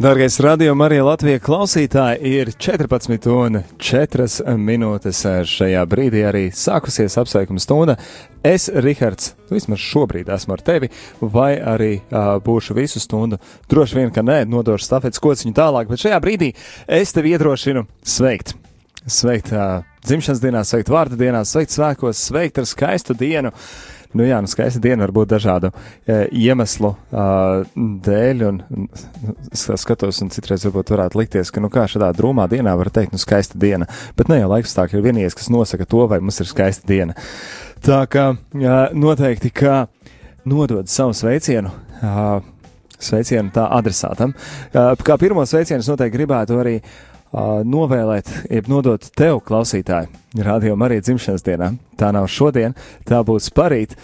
Dargais 0.00 0.40
radio 0.40 0.74
Marija 0.74 1.04
Latvija 1.04 1.38
klausītāji, 1.44 2.22
ir 2.24 2.48
14 2.56 3.26
un 3.34 3.58
4 3.76 4.54
minūtes 4.56 5.18
šajā 5.44 5.82
brīdī 5.92 6.22
arī 6.24 6.46
sākusies 6.56 7.18
apsveikuma 7.20 7.60
stunda. 7.60 7.98
Es, 8.40 8.70
Rihards, 8.72 9.34
vismaz 9.52 9.84
šobrīd 9.84 10.32
esmu 10.32 10.56
ar 10.56 10.64
tevi, 10.64 10.88
vai 11.20 11.50
arī 11.60 11.90
uh, 11.98 12.30
būšu 12.40 12.78
visu 12.80 13.04
stundu. 13.04 13.36
Droši 13.68 14.00
vien, 14.00 14.08
ka 14.08 14.24
nē, 14.24 14.46
nodošu 14.48 14.88
stafetes 14.88 15.20
kociņu 15.20 15.52
tālāk, 15.60 15.92
bet 15.92 16.06
šajā 16.06 16.24
brīdī 16.24 16.54
es 16.88 17.12
tevi 17.12 17.36
iedrošinu 17.36 17.84
sveikt. 18.00 18.56
Sveikt 19.04 19.52
uh, 19.52 19.84
dzimšanas 20.08 20.40
dienā, 20.40 20.64
sveikt 20.64 20.88
vārda 20.96 21.20
dienā, 21.20 21.44
sveikt 21.44 21.76
svētkos, 21.76 22.24
sveikt 22.30 22.64
ar 22.64 22.72
skaistu 22.72 23.20
dienu. 23.20 23.52
Uh, 23.52 23.99
Nu, 24.10 24.24
jā, 24.26 24.40
nu, 24.42 24.50
skaista 24.50 24.80
diena 24.82 25.04
var 25.04 25.12
būt 25.14 25.30
dažādu 25.30 25.70
e, 25.70 26.24
iemeslu 26.34 26.90
dēļ, 28.06 28.40
un 28.48 28.56
nu, 28.66 28.86
es 29.54 29.66
skatos, 29.82 30.18
un 30.24 30.32
citreiz 30.34 30.64
varbūt 30.66 30.90
varētu 30.96 31.20
likties, 31.20 31.52
ka, 31.54 31.62
nu, 31.62 31.70
kā 31.70 31.86
šādā 31.90 32.10
drūmā 32.18 32.48
dienā 32.50 32.74
var 32.78 32.90
teikt, 32.94 33.14
nu, 33.14 33.22
skaista 33.22 33.60
diena, 33.60 33.86
bet 34.18 34.32
ne 34.32 34.40
jau 34.40 34.50
laikstāki 34.50 34.98
ir 34.98 35.06
vienīgais, 35.06 35.38
kas 35.38 35.52
nosaka 35.54 35.86
to, 35.86 36.02
vai 36.10 36.18
mums 36.24 36.42
ir 36.42 36.50
skaista 36.50 36.90
diena. 36.90 37.14
Tā 37.86 38.02
kā 38.10 38.32
noteikti, 38.98 39.52
ka 39.54 39.84
nodod 40.48 40.90
savu 40.90 41.14
sveicienu. 41.16 41.70
Sveicienu 43.00 43.48
tā 43.54 43.62
adresātam. 43.72 44.34
Kā 44.74 45.16
pirmo 45.20 45.46
sveicienu 45.48 45.80
es 45.80 45.88
noteikti 45.88 46.18
gribētu 46.18 46.58
arī 46.60 46.74
uh, 46.76 47.09
novēlēt, 47.32 48.30
jeb 48.50 48.68
nodot 48.70 49.04
tev, 49.16 49.40
klausītāji, 49.46 50.10
Radio 50.46 50.76
Marija 50.78 51.04
dzimšanas 51.04 51.44
dienā. 51.46 51.72
Tā 51.98 52.10
nav 52.14 52.26
šodien, 52.30 52.74
tā 53.06 53.20
būs 53.26 53.50
parīt, 53.54 53.96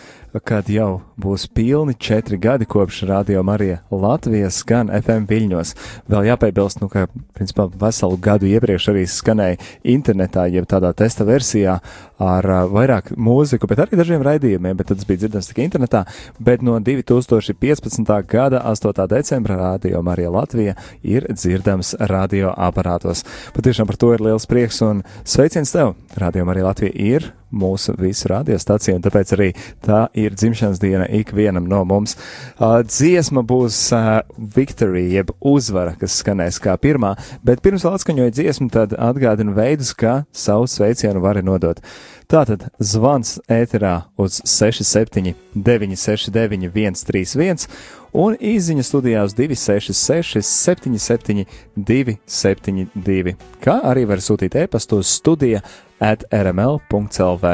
kad 0.45 0.69
jau 0.69 1.01
būs 1.17 1.47
pilni 1.55 1.95
četri 1.95 2.37
gadi 2.39 2.67
kopš 2.69 3.03
Radio 3.09 3.43
Marija 3.47 3.79
Latvijas 3.91 4.59
skan 4.61 4.91
FM 4.93 5.25
viļņos. 5.31 5.73
Vēl 6.13 6.27
jāpiebilst, 6.29 6.81
nu, 6.83 6.89
ka, 6.93 7.07
principā, 7.37 7.67
veselu 7.81 8.19
gadu 8.21 8.49
iepriekš 8.51 8.89
arī 8.93 9.05
skanēja 9.09 9.61
internetā, 9.95 10.47
jeb 10.53 10.67
tādā 10.69 10.93
testa 10.97 11.25
versijā 11.29 11.79
ar 12.23 12.51
uh, 12.51 12.65
vairāk 12.73 13.13
mūziku, 13.17 13.69
bet 13.71 13.85
arī 13.85 14.01
dažiem 14.01 14.25
raidījumiem, 14.27 14.77
bet 14.77 14.93
tas 14.93 15.09
bija 15.09 15.25
dzirdams 15.25 15.51
tikai 15.53 15.69
internetā, 15.69 16.05
bet 16.41 16.65
no 16.67 16.77
2015. 16.81 18.13
gada 18.29 18.65
8. 18.73 19.07
decembra 19.13 19.57
Radio 19.63 20.03
Marija 20.03 20.35
Latvija 20.35 20.77
ir 21.03 21.29
dzirdams 21.33 21.95
radio 22.13 22.53
aparātos. 22.57 23.25
Patiešām 23.57 23.89
par 23.89 24.01
to 24.01 24.13
ir 24.17 24.25
liels 24.27 24.49
prieks 24.49 24.83
un 24.85 25.05
sveiciens 25.25 25.73
tev! 25.73 25.95
Radio 26.17 26.45
Marija 26.49 26.71
Latvija 26.71 26.93
ir 26.97 27.33
mūsu 27.53 27.95
visu 27.99 28.29
radiostaciju, 28.31 28.97
un 28.97 29.05
tāpēc 29.05 29.33
arī 29.37 29.49
tā 29.85 30.07
ir 30.19 30.26
dzimšanas 30.35 30.81
diena 30.83 31.07
ikvienam 31.07 31.69
no 31.71 31.85
mums. 31.85 32.17
Uh, 32.59 32.81
dziesma 32.83 33.45
būs 33.47 33.79
uh, 33.95 34.21
Victory, 34.37 35.07
jeb 35.15 35.31
uzvara, 35.41 35.95
kas 36.01 36.19
skanēs 36.23 36.59
kā 36.63 36.75
pirmā, 36.83 37.15
bet 37.47 37.63
pirms 37.63 37.87
vēl 37.87 37.99
atskaņoja 38.01 38.35
dziesmu, 38.35 38.71
tad 38.75 38.97
atgādina 38.99 39.55
veidus, 39.57 39.95
kā 39.95 40.25
savu 40.35 40.67
sveicienu 40.71 41.23
vari 41.23 41.45
nodot. 41.47 41.83
Tātad 42.27 42.65
zvans 42.83 43.37
ēterā 43.47 44.09
uz 44.19 44.41
67 44.43 45.37
969 45.55 46.97
131 46.99 47.69
un 48.17 48.35
īziņa 48.35 48.85
studijā 48.87 49.23
uz 49.27 49.35
266 49.37 50.43
77 50.43 51.45
272, 51.77 53.37
kā 53.63 53.77
arī 53.93 54.07
var 54.11 54.23
sūtīt 54.25 54.57
e-pastu 54.65 55.03
uz 55.03 55.13
studija 55.21 55.63
at 56.01 56.25
rml.clv. 56.33 57.53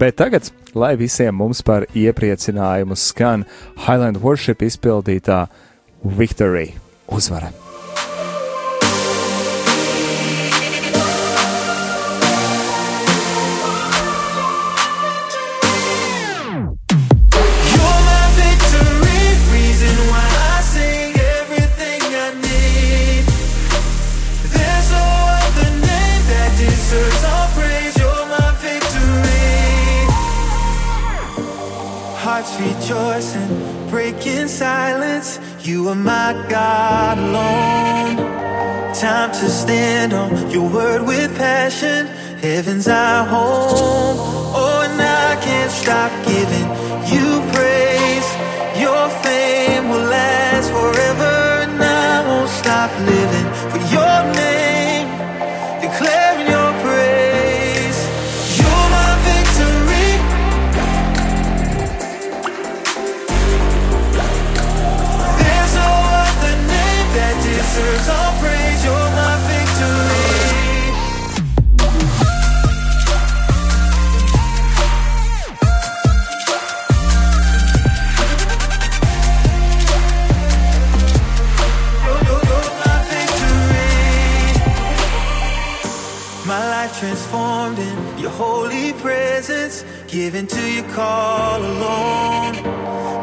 Bet 0.00 0.16
tagad, 0.18 0.50
lai 0.74 0.94
visiem 1.00 1.34
mums 1.36 1.62
par 1.66 1.86
iepriecinājumu 1.94 2.98
skan 2.98 3.46
Highland 3.86 4.22
Worship 4.22 4.62
izpildītā 4.66 5.46
Victory 6.04 6.72
uzvara. 7.10 7.50
Rejoicing, 32.60 33.88
breaking 33.88 34.48
silence. 34.48 35.40
You 35.62 35.88
are 35.88 35.94
my 35.94 36.32
God 36.48 37.18
alone. 37.18 38.16
Time 38.94 39.30
to 39.40 39.48
stand 39.48 40.12
on 40.12 40.50
your 40.50 40.68
word 40.68 41.02
with 41.06 41.30
passion. 41.36 42.06
Heaven's 42.46 42.88
our 42.88 43.24
home. 43.26 44.16
Oh, 44.60 44.86
and 44.86 45.00
I 45.00 45.30
can't 45.46 45.70
stop 45.70 46.12
giving 46.32 46.68
you 47.12 47.26
praise. 47.54 48.28
Your 48.84 49.04
fame 49.24 49.88
will 49.90 50.06
last 50.18 50.70
forever, 50.70 51.34
and 51.64 51.82
I 51.82 52.26
won't 52.28 52.50
stop 52.50 52.90
living 53.12 53.48
for 53.70 53.80
your 53.94 54.34
name. 54.34 54.69
deserves 67.80 68.08
all 68.08 68.32
praise. 68.40 68.84
You're 68.84 69.10
my 69.20 69.36
victory. 69.48 70.50
transformed 86.98 87.78
in 87.78 88.18
your 88.18 88.30
holy 88.32 88.92
presence 88.94 89.84
given 90.10 90.44
to 90.44 90.72
your 90.72 90.88
call 90.90 91.60
alone. 91.60 92.54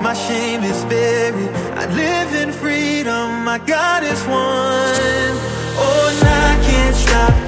My 0.01 0.13
shame 0.13 0.63
is 0.63 0.85
buried, 0.85 1.49
I 1.75 1.85
live 1.93 2.33
in 2.33 2.51
freedom, 2.53 3.43
my 3.43 3.57
God 3.57 4.03
is 4.03 4.21
one. 4.23 5.35
Oh, 5.79 6.09
and 6.11 6.27
I 6.27 6.65
can't 6.65 6.95
stop 6.95 7.46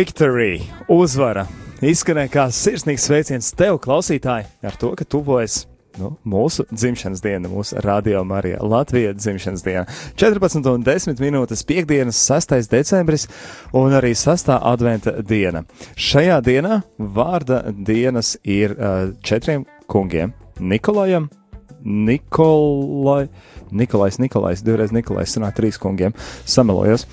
Victory, 0.00 0.62
uzvara. 0.88 1.42
Izskanēja 1.84 2.30
kā 2.32 2.42
sirsnīgs 2.56 3.04
sveiciens 3.04 3.50
tev, 3.52 3.76
klausītāji, 3.84 4.46
ar 4.64 4.76
to, 4.80 4.94
ka 4.96 5.04
tuvojas 5.04 5.66
nu, 6.00 6.14
mūsu 6.24 6.64
dzimšanas 6.70 7.20
diena, 7.20 7.50
mūsu 7.52 7.82
radio 7.84 8.22
Marija 8.24 8.62
Latvijas 8.64 9.18
dzimšanas 9.18 9.64
diena. 9.66 9.82
14 10.22 10.70
un 10.70 10.86
10 10.86 11.20
minūtes 11.20 11.64
piekdienas, 11.68 12.22
6. 12.30 12.54
decembris 12.72 13.26
un 13.76 13.92
arī 13.98 14.14
6. 14.16 14.48
adventa 14.56 15.18
diena. 15.20 15.66
Šajā 16.00 16.38
dienā 16.48 16.80
vārda 16.96 17.60
dienas 17.68 18.38
ir 18.40 18.78
uh, 18.78 19.12
četriem 19.20 19.68
kungiem- 19.90 20.32
Nikolajam, 20.72 21.28
Nikolai, 21.84 23.28
Nikolais, 23.68 24.16
Nikolais, 24.22 24.64
divreiz 24.64 24.96
Nikolais, 24.96 25.36
sanāk 25.36 25.60
trīs 25.60 25.76
kungiem, 25.82 26.16
samelojos. 26.48 27.04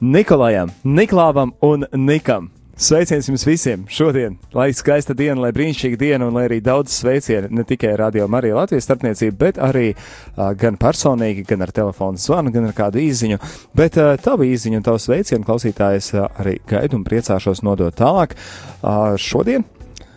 Nikolajam, 0.00 0.70
Niklāvam 0.84 1.52
un 1.62 1.84
Nikam. 1.92 2.50
Sveiciens 2.74 3.28
jums 3.28 3.44
visiem 3.46 3.84
šodien, 3.86 4.34
lai 4.50 4.72
skaista 4.74 5.14
diena, 5.14 5.38
lai 5.44 5.52
brīnišķīga 5.54 5.98
diena 6.00 6.26
un 6.26 6.34
lai 6.34 6.48
arī 6.48 6.56
daudz 6.64 6.96
sveicienu 6.96 7.52
ne 7.54 7.62
tikai 7.64 7.92
radio 8.00 8.26
Marija 8.26 8.56
Latvijas 8.56 8.88
starpniecību, 8.88 9.36
bet 9.38 9.60
arī 9.62 9.92
uh, 9.92 10.48
gan 10.58 10.74
personīgi, 10.80 11.44
gan 11.46 11.62
ar 11.62 11.70
telefonu 11.70 12.18
zvanu, 12.18 12.50
gan 12.50 12.66
ar 12.66 12.74
kādu 12.74 12.98
īziņu. 12.98 13.38
Bet 13.78 14.00
uh, 14.02 14.16
tavu 14.18 14.48
īziņu 14.50 14.80
un 14.80 14.88
tavu 14.88 14.98
sveicienu 14.98 15.46
klausītājs 15.46 16.10
uh, 16.16 16.26
arī 16.42 16.56
gaidu 16.66 16.98
un 16.98 17.06
priecāšos 17.06 17.62
nodot 17.62 17.94
tālāk 17.94 18.34
uh, 18.34 19.14
šodien, 19.14 19.62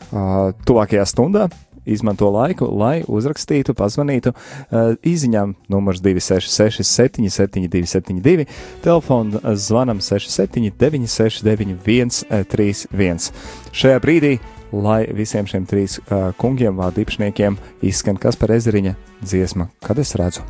uh, 0.09 0.49
tuvākajā 0.65 1.05
stundā 1.13 1.45
izmanto 1.87 2.29
laiku, 2.33 2.69
lai 2.77 3.01
uzrakstītu, 3.07 3.75
pazvanītu 3.77 4.33
uh, 4.33 4.93
īsiņām 5.07 5.55
numurs 5.73 6.03
266, 6.05 6.83
772, 6.83 7.87
72, 7.97 8.47
telefona 8.85 9.55
zvanam 9.55 10.01
67, 10.03 10.71
969, 10.77 12.23
131. 12.27 13.31
Šajā 13.77 13.99
brīdī, 14.03 14.37
lai 14.75 15.03
visiem 15.15 15.47
šiem 15.49 15.67
trīs 15.69 15.99
uh, 15.99 16.31
kungiem, 16.39 16.79
vārdu 16.79 17.05
īpašniekiem, 17.05 17.59
izskan 17.87 18.19
kas 18.21 18.39
par 18.39 18.55
ezeriņa 18.57 18.97
dziesma, 19.23 19.71
kad 19.85 19.99
es 20.03 20.15
redzu. 20.19 20.45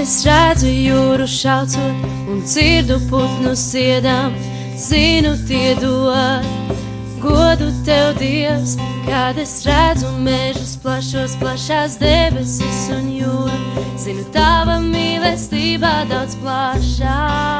Es 0.00 0.20
redzu 0.24 0.70
jūru 0.70 1.26
šaucot 1.28 2.04
un 2.32 2.40
dzirdu 2.46 2.96
putnu 3.10 3.52
siedām, 3.58 4.32
zinu 4.80 5.34
tie 5.48 5.74
dod 5.76 6.46
godu 7.20 7.68
tev, 7.84 8.14
Dievs. 8.20 8.78
Kad 9.04 9.38
es 9.42 9.52
redzu 9.66 10.08
mežus 10.24 10.76
plašos, 10.82 11.36
plašās 11.40 11.98
debesis 12.00 12.82
un 12.96 13.10
jūru, 13.18 13.84
zinu 14.00 14.24
tava 14.32 14.78
mīlestība 14.84 15.92
daudz 16.08 16.36
plašākā. 16.40 17.59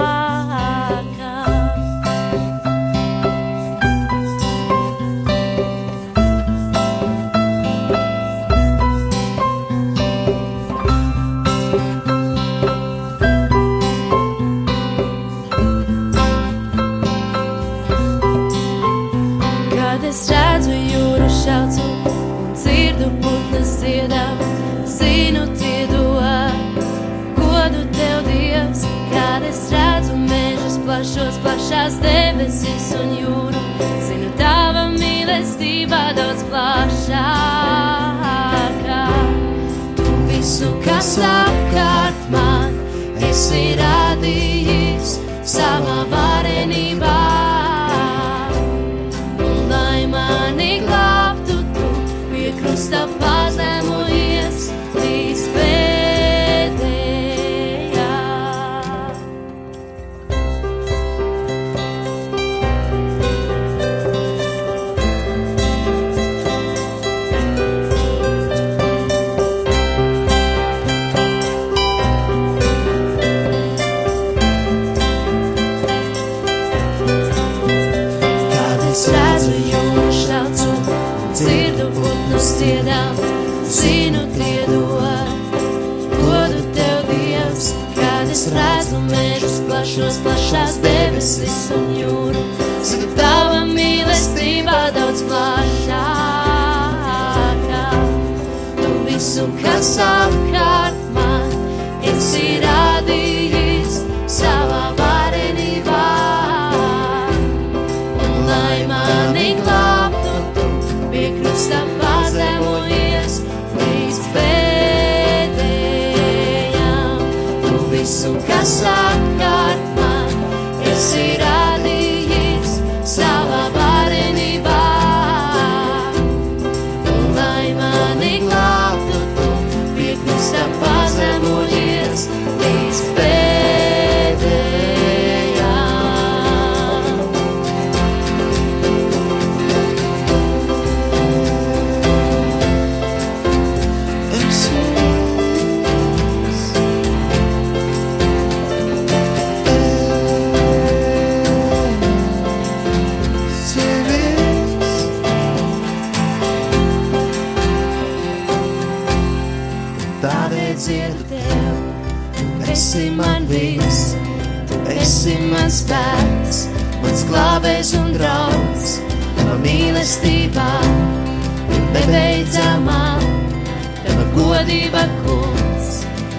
Godība 174.61 175.03
kungs 175.25 175.87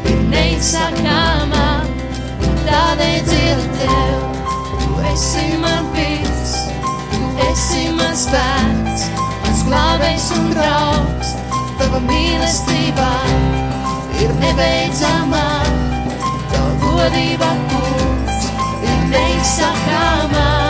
ir 0.06 0.20
neizsakāmā, 0.30 1.70
tādēļ 2.68 3.16
dzirdu 3.26 3.80
tev, 3.80 4.44
tu 4.84 5.00
esi 5.10 5.48
man 5.64 5.90
viss, 5.96 6.54
tu 7.16 7.32
esi 7.48 7.88
mans 7.98 8.28
spēks, 8.28 9.10
mans 9.42 9.66
glābējs 9.72 10.30
un 10.38 10.54
draugs, 10.54 11.34
tava 11.82 12.06
mīlestībā 12.06 13.12
ir 14.22 14.38
nebeidzamā, 14.46 15.46
tava 16.54 16.74
godība 16.86 17.54
kungs 17.74 18.52
neizsakāmā. 19.10 20.61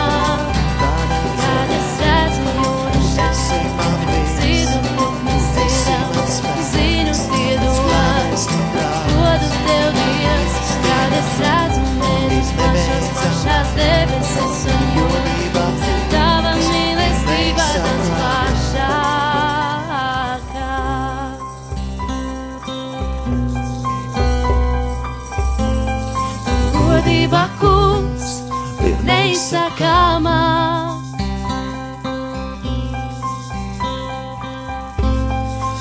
Neizsakāmā. 29.52 30.38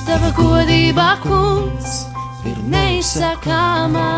Tava 0.07 0.31
godība 0.35 1.07
kungs 1.23 1.93
ir 2.47 2.59
neizsakāmā. 2.67 4.09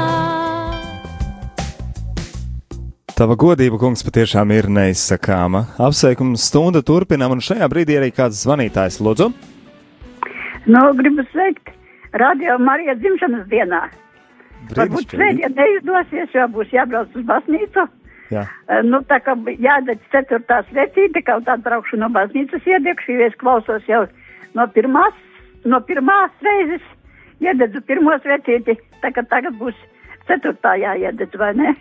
Tava 3.14 3.38
godība, 3.38 3.78
kungs, 3.78 4.02
patiešām 4.02 4.50
ir 4.56 4.66
neizsakāma. 4.74 5.68
Apsveikuma 5.78 6.40
stunda 6.42 6.82
turpinām, 6.82 7.36
un 7.38 7.44
šajā 7.46 7.70
brīdī 7.70 8.00
arī 8.00 8.10
kāds 8.10 8.42
zvanītājs 8.42 8.98
lūdzu. 9.06 9.30
Nu, 10.66 10.82
gribu 10.98 11.22
sveikt 11.30 11.70
Radio 12.18 12.58
Marijas 12.58 12.98
dzimšanas 13.04 13.46
dienā. 13.52 13.86
Varbūt 14.74 14.74
Brīnišķīgi. 14.74 15.20
svētdien 15.20 15.54
neizdosies, 15.60 16.34
jo 16.34 16.48
būs 16.56 16.74
jābrauc 16.74 17.14
uz 17.14 17.26
baznīcu. 17.28 17.86
Jā. 18.32 18.48
Eh, 18.70 18.82
Nu, 18.84 19.02
tā 19.10 19.20
kā 19.24 19.36
jādara 19.60 20.00
ceturtā 20.12 20.64
svecīte, 20.72 21.24
kaut 21.26 21.46
tā 21.46 21.58
braukšu 21.58 21.98
no 21.98 22.10
baznīcas 22.10 22.66
iedegšu, 22.66 23.12
jo 23.18 23.28
es 23.28 23.36
klausos 23.42 23.84
jau 23.88 24.06
no 24.54 24.68
pirmās, 24.68 25.14
no 25.66 25.80
pirmās 25.82 26.32
reizes, 26.42 26.82
iededzu 27.42 27.82
pirmo 27.82 28.16
svecīti, 28.24 28.78
tā 29.02 29.12
kā 29.12 29.24
tagad 29.28 29.58
būs 29.60 29.76
ceturtā 30.28 30.76
jāiededz, 30.80 31.36
vai 31.38 31.54
ne? 31.54 31.76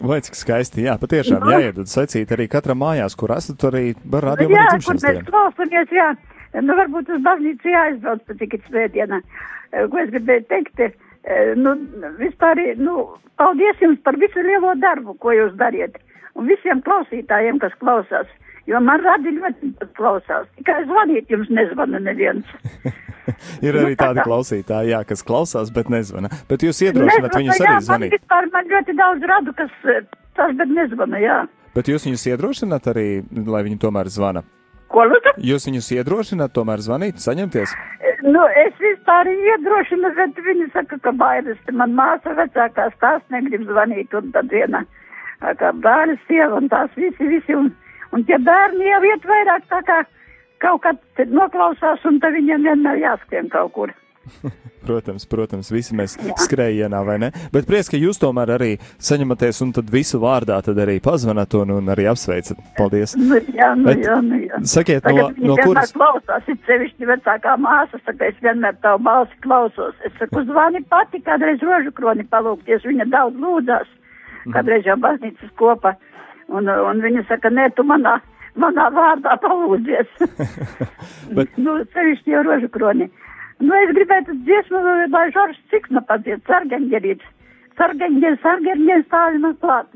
Vai 0.00 0.20
cik 0.20 0.34
skaisti, 0.36 0.84
jā, 0.84 0.98
patiešām 1.00 1.40
Nu. 1.40 1.50
jāiedod 1.56 1.88
secīt 1.88 2.28
arī 2.36 2.48
katram 2.52 2.82
mājās, 2.82 3.16
kur 3.16 3.32
esat, 3.32 3.56
arī 3.64 3.94
var 4.04 4.26
rādīt 4.28 4.50
jā, 4.52 4.64
arī 4.68 4.84
kur 4.84 4.98
mēs 5.00 5.22
klausamies, 5.30 5.88
jā. 5.96 6.10
Nu, 6.60 6.76
varbūt 6.76 7.08
uz 7.12 7.22
baznīcu 7.24 7.68
jāizbrauc 7.72 8.20
pat 8.26 8.36
tikai 8.40 8.60
svētdienā. 8.68 9.20
Eh, 9.72 9.86
Ko 9.88 9.98
es 9.98 10.10
gribēju 10.12 10.44
teikt, 10.48 10.80
eh, 10.80 10.92
nu, 11.58 11.74
vispār, 12.20 12.60
nu, 12.78 13.06
paldies 13.40 13.80
jums 13.82 14.00
par 14.06 14.18
visu 14.20 14.42
lielo 14.46 14.74
darbu, 14.82 15.16
ko 15.22 15.34
jūs 15.34 15.56
dariet. 15.58 15.98
Un 16.36 16.48
visiem 16.50 16.82
klausītājiem, 16.84 17.58
kas 17.62 17.74
klausās. 17.80 18.28
Jo 18.66 18.80
man 18.82 19.00
radi 19.02 19.30
ļoti 19.36 19.72
klausās. 19.96 20.48
Tikai 20.58 20.82
zvanīt 20.88 21.30
jums 21.30 21.50
nezvana 21.54 22.00
neviens. 22.02 22.48
Ir 23.64 23.74
Nu, 23.74 23.82
arī 23.82 23.96
tā 23.98 24.10
tādi 24.12 24.22
klausītāji, 24.22 24.92
jā, 24.92 25.00
kas 25.06 25.24
klausās, 25.26 25.70
bet 25.74 25.88
nezvana. 25.90 26.30
Bet 26.50 26.62
jūs 26.62 26.78
iedrošināt 26.86 27.34
viņus 27.34 27.58
jā, 27.58 27.64
arī 27.64 27.72
man 27.72 27.86
zvanīt. 27.88 28.14
vispār 28.14 28.46
man 28.52 28.68
ļoti 28.70 28.94
daudz 29.00 29.26
radu, 29.30 29.54
kas 29.58 29.72
eh, 29.90 30.04
tas, 30.38 30.52
bet 30.58 30.70
nezvana, 30.70 31.18
jā. 31.22 31.38
Bet 31.74 31.90
jūs 31.90 32.06
viņus 32.06 32.26
iedrošināt 32.30 32.86
arī, 32.92 33.08
lai 33.50 33.64
viņi 33.66 33.80
tomēr 33.82 34.10
zvana. 34.12 34.44
Ko 34.94 35.02
lūdzu? 35.10 35.34
Jūs 35.42 35.66
viņus 35.66 35.90
iedrošināt 35.98 36.54
tomēr 36.54 36.82
zvanīt, 36.86 37.18
saņemties. 37.22 37.74
Nu, 38.24 38.42
es 38.64 38.76
vispār 38.80 39.28
iedrošinu, 39.28 40.10
bet 40.16 40.38
viņi 40.46 40.70
saka, 40.72 40.98
ka 41.04 41.12
bailes. 41.12 41.58
Man 41.72 41.92
māsa 41.98 42.32
vecākās 42.38 42.94
tās 43.02 43.24
negrib 43.34 43.66
zvanīt, 43.68 44.14
un 44.16 44.30
tad 44.32 44.48
viena, 44.52 44.84
kā 45.60 45.72
bērns 45.84 46.22
sieva, 46.28 46.56
un 46.56 46.70
tās 46.72 46.94
visi, 46.96 47.28
visi, 47.28 47.54
un, 47.54 47.68
un 48.16 48.24
tie 48.24 48.38
bērni 48.38 48.88
jau 48.88 49.02
iet 49.10 49.28
vairāk 49.28 49.68
tā 49.72 49.82
kā 49.88 50.00
kaut 50.64 50.86
kad 50.86 51.28
noklausās, 51.28 52.04
un 52.08 52.20
tad 52.22 52.32
viņiem 52.38 52.64
vienmēr 52.70 53.02
jāskrien 53.04 53.52
kaut 53.52 53.74
kur. 53.76 53.92
Protams, 54.86 55.24
protams, 55.26 55.68
visi 55.74 55.96
mēs 55.98 56.12
skrējienā, 56.44 57.00
vai 57.06 57.16
ne? 57.18 57.28
Bet 57.50 57.66
prieks, 57.66 57.88
ka 57.90 57.98
jūs 57.98 58.20
tomēr 58.22 58.52
arī 58.54 58.68
saņematies 59.02 59.58
un 59.64 59.72
tad 59.74 59.88
visu 59.90 60.20
vārdā 60.22 60.60
tad 60.62 60.78
arī 60.78 61.00
pazvanat 61.02 61.56
un, 61.58 61.72
un 61.80 61.90
arī 61.90 62.06
apsveicat. 62.10 62.60
Paldies! 62.78 63.16
Nu, 63.18 63.40
jā, 63.50 63.72
nu, 63.74 63.88
Bet 63.88 64.04
jā, 64.06 64.14
nu, 64.22 64.38
jā. 64.44 64.60
sakiet, 64.62 65.02
no- 65.02 65.10
Tagad 65.10 65.40
no 65.42 65.56
vienmēr 65.56 65.64
kuras- 65.66 65.92
klausās, 65.96 66.46
ir 66.52 66.60
sevišķi 66.68 67.10
vecākā 67.10 67.56
māsa, 67.58 67.98
saka, 68.06 68.30
es 68.30 68.38
vienmēr 68.46 68.78
tavu 68.84 69.02
balsi 69.08 69.34
klausos. 69.42 69.94
Es 70.06 70.14
saku, 70.20 70.44
zvani 70.46 70.84
pati, 70.86 71.18
kādreiz 71.26 71.62
rožu 71.66 71.90
kroni 71.98 72.22
palūkties, 72.30 72.86
viņa 72.86 73.08
daudz 73.10 73.36
lūdzās, 73.42 73.90
Mhm. 74.46 74.54
kādreiz 74.54 74.86
jau 74.86 74.94
baznīcas 75.02 75.50
kopā. 75.58 75.96
Un, 76.48 76.68
un 76.70 77.00
viņa 77.02 77.26
saka, 77.26 77.50
nē, 77.50 77.72
tu 77.74 77.82
manā, 77.82 78.20
manā 78.54 78.86
vārdā 78.94 79.34
palūdzies. 79.42 80.06
Bet- 81.34 81.56
nu, 81.58 81.80
sevišķi 81.90 82.30
jau 82.36 82.42
rožu 82.46 82.68
kroni. 82.70 83.10
Nu, 83.62 83.72
es 83.72 83.92
gribētu 83.96 84.34
dziesmu, 84.44 84.80
lai 85.12 85.26
Žoržs 85.32 85.62
Cikna 85.72 86.02
padzied, 86.08 86.42
sargaņģerīts. 86.48 87.32
Sargaņģeris, 87.76 88.42
sargaņģeris 88.44 89.06
stāvi 89.08 89.40
man 89.40 89.56
klāt. 89.60 89.88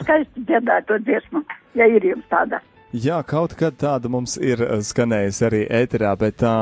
Skaisti 0.00 0.42
dziedāt 0.48 0.88
to 0.90 0.98
dziesmu, 1.06 1.42
ja 1.78 1.86
ir 1.90 2.04
jums 2.04 2.26
tāda. 2.30 2.60
Jā, 2.96 3.20
kaut 3.26 3.56
kad 3.58 3.78
tāda 3.78 4.10
mums 4.10 4.36
ir 4.38 4.62
eh, 4.62 4.82
skanējusi 4.82 5.46
arī 5.48 5.62
ēterā, 5.82 6.12
bet 6.18 6.38
tā, 6.42 6.54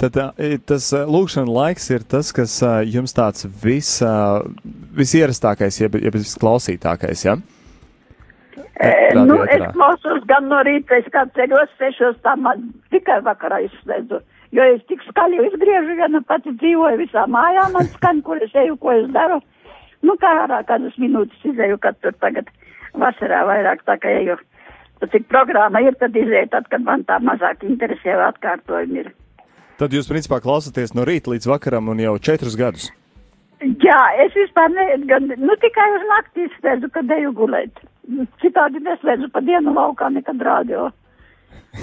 tad, 0.00 0.16
tā, 0.16 0.48
tas 0.66 0.90
lūkšana 0.92 1.54
laiks 1.54 1.90
ir 1.94 2.06
tas, 2.06 2.32
kas 2.34 2.58
jums 2.86 3.14
tāds 3.14 3.46
vis, 3.62 3.92
visierastākais, 4.98 5.82
jeb, 5.82 6.00
jeb 6.02 6.18
visklausītākais, 6.18 7.26
ja? 7.26 7.38
E, 8.78 8.90
nu, 9.14 9.40
es 9.50 9.64
klausos 9.74 10.26
gan 10.30 10.46
no 10.50 10.60
rīta, 10.66 11.00
es 11.02 11.06
kā 11.14 11.24
ceļos 11.34 11.70
sešos, 11.80 12.18
tā 12.22 12.36
man 12.38 12.68
tikai 12.94 13.18
vakarā 13.26 13.64
izslēdzu. 13.66 14.20
Jo 14.56 14.64
es 14.74 14.80
tik 14.88 15.02
skaļi 15.04 15.42
izgriežu, 15.50 15.96
viena 15.98 16.22
pati 16.24 16.54
dzīvoju 16.56 17.00
visā 17.02 17.26
mājā, 17.28 17.66
man 17.74 17.88
skan, 17.96 18.22
kur 18.24 18.40
es 18.44 18.54
eju, 18.56 18.78
ko 18.80 18.94
es 18.96 19.08
daru. 19.12 19.42
Nu, 20.06 20.14
kā 20.20 20.30
ārā 20.44 20.62
kādas 20.68 20.94
minūtes 21.00 21.44
izēju, 21.50 21.76
kad 21.82 21.98
tur 22.00 22.14
tagad 22.22 22.48
vasarā 22.96 23.42
vairāk 23.48 23.82
tā 23.84 23.98
kā 24.00 24.14
eju. 24.22 24.38
Tad 25.02 25.12
cik 25.12 25.28
programma 25.30 25.82
ir, 25.84 25.94
tad 25.98 26.16
izēju, 26.16 26.50
tad, 26.54 26.68
kad 26.72 26.86
man 26.86 27.04
tā 27.06 27.18
mazāk 27.22 27.66
interesē 27.66 28.16
atkārtojumi 28.30 29.02
ir. 29.04 29.10
Tad 29.78 29.92
jūs, 29.94 30.08
principā, 30.10 30.40
klausāties 30.42 30.94
no 30.96 31.04
rīta 31.06 31.30
līdz 31.30 31.50
vakaram 31.52 31.92
un 31.92 32.00
jau 32.02 32.16
četrus 32.18 32.56
gadus. 32.58 32.88
Jā, 33.58 33.98
es 34.24 34.34
vispār 34.38 34.70
ne, 34.70 34.86
gan, 35.10 35.28
nu 35.38 35.54
tikai 35.62 35.86
uz 35.96 36.06
nakti 36.08 36.46
izslēdzu, 36.46 36.90
kad 36.94 37.10
eju 37.14 37.34
gulēt. 37.34 37.78
Citādi 38.42 38.82
neslēdzu 38.82 39.28
pa 39.34 39.42
dienu 39.44 39.74
laukā 39.74 40.08
nekad 40.14 40.42
rādio. 40.46 40.88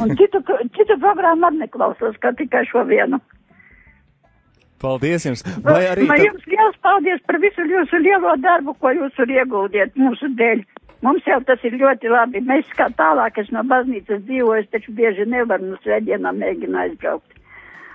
Un 0.04 0.12
citu, 0.20 0.42
citu 0.76 0.98
programmu 1.00 1.48
arī 1.50 1.64
neklausos, 1.64 2.18
kā 2.22 2.34
tikai 2.36 2.66
šo 2.70 2.84
vienu. 2.90 3.22
Paldies 4.82 5.26
jums! 5.26 5.44
Vai 5.64 5.86
arī 5.88 6.08
tad, 6.10 6.24
jums 6.26 6.48
liels 6.52 6.80
paldies 6.84 7.22
par 7.28 7.40
visu 7.44 7.64
jūsu 7.70 8.02
lielo 8.04 8.34
darbu, 8.44 8.76
ko 8.82 8.92
jūs 8.94 9.22
ieguldiet 9.24 9.96
mūsu 10.00 10.30
dēļ. 10.36 10.66
Mums 11.06 11.28
jau 11.28 11.38
tas 11.48 11.62
ir 11.68 11.78
ļoti 11.80 12.10
labi. 12.12 12.42
Mēs 12.44 12.68
kā 12.78 12.90
tālāk, 12.98 13.38
es 13.42 13.52
no 13.56 13.64
baznīcas 13.68 14.24
dzīvoju, 14.26 14.64
es 14.64 14.72
taču 14.74 14.92
bieži 14.98 15.28
nevaru 15.30 15.72
no 15.72 15.80
svētdienām 15.84 16.42
mēģinu 16.42 16.82
aizbraukt. 16.82 17.32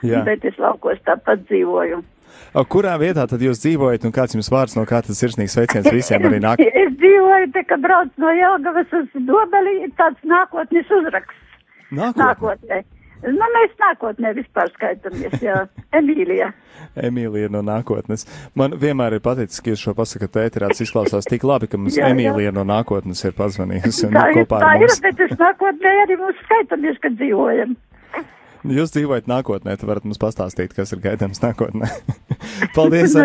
jā. 0.02 0.22
Bet 0.24 0.44
es 0.48 0.56
laukos 0.58 1.00
tāpat 1.04 1.44
dzīvoju. 1.50 2.00
O, 2.54 2.64
kurā 2.64 2.94
vietā 3.02 3.26
tad 3.28 3.42
jūs 3.42 3.60
dzīvojat 3.64 4.06
un 4.06 4.14
kāds 4.14 4.36
jums 4.36 4.50
vārds 4.52 4.76
no 4.78 4.86
kā 4.88 5.02
tas 5.02 5.18
sirsnīgs 5.18 5.56
sveiciens 5.56 5.90
visiem 5.92 6.24
arī 6.28 6.40
nāk? 6.46 6.62
Es 6.62 6.94
dzīvoju 6.96 7.52
te, 7.54 7.64
kad 7.68 7.82
brauc 7.84 8.10
no 8.22 8.32
Jelgavas 8.34 8.94
uz 8.96 9.08
Dobeli, 9.26 9.80
ir 9.84 9.94
tāds 9.98 10.22
nākotnes 10.24 10.90
uzraksts. 11.00 11.49
Nākotnē. 11.90 12.24
Nākotnē. 12.24 12.82
Nu, 13.20 13.46
mēs 13.52 13.72
nākotnē 13.76 14.30
vispār 14.38 14.70
skaitāmies, 14.72 15.34
jā. 15.44 15.58
Emīlija. 15.98 16.48
Emīlija 16.96 17.50
no 17.52 17.60
nākotnes. 17.64 18.24
Man 18.56 18.78
vienmēr 18.80 19.18
ir 19.18 19.24
paticis, 19.24 19.60
ka 19.60 19.74
jūs 19.74 19.82
šo 19.84 19.94
pasakāt 19.98 20.38
ēterā, 20.46 20.70
tas 20.72 20.80
izklausās 20.86 21.28
tik 21.28 21.44
labi, 21.44 21.68
ka 21.68 21.80
mums 21.80 21.98
Jā, 21.98 22.08
jā. 22.08 22.14
Emīlija 22.14 22.54
no 22.56 22.64
nākotnes 22.64 23.20
ir 23.28 23.36
pazvanījusi 23.36 24.08
Tā 24.14 24.24
ir 24.32 24.48
tā 24.48 24.72
ir, 24.80 24.96
bet 25.04 25.20
es 25.26 25.36
nākotnē 25.36 25.94
arī 26.06 26.16
mums 26.22 26.40
skaitāmies, 26.46 27.00
kad 27.04 27.18
dzīvojam. 27.20 27.76
Jūs 28.60 28.92
dzīvojat 28.92 29.28
nākotnē, 29.30 29.72
tad 29.80 29.88
varat 29.88 30.04
mums 30.04 30.20
pastāstīt, 30.20 30.74
kas 30.76 30.90
ir 30.92 31.00
gaidāms 31.00 31.40
nākotnē. 31.40 31.88
Paldies, 32.76 33.14
Nu, 33.16 33.24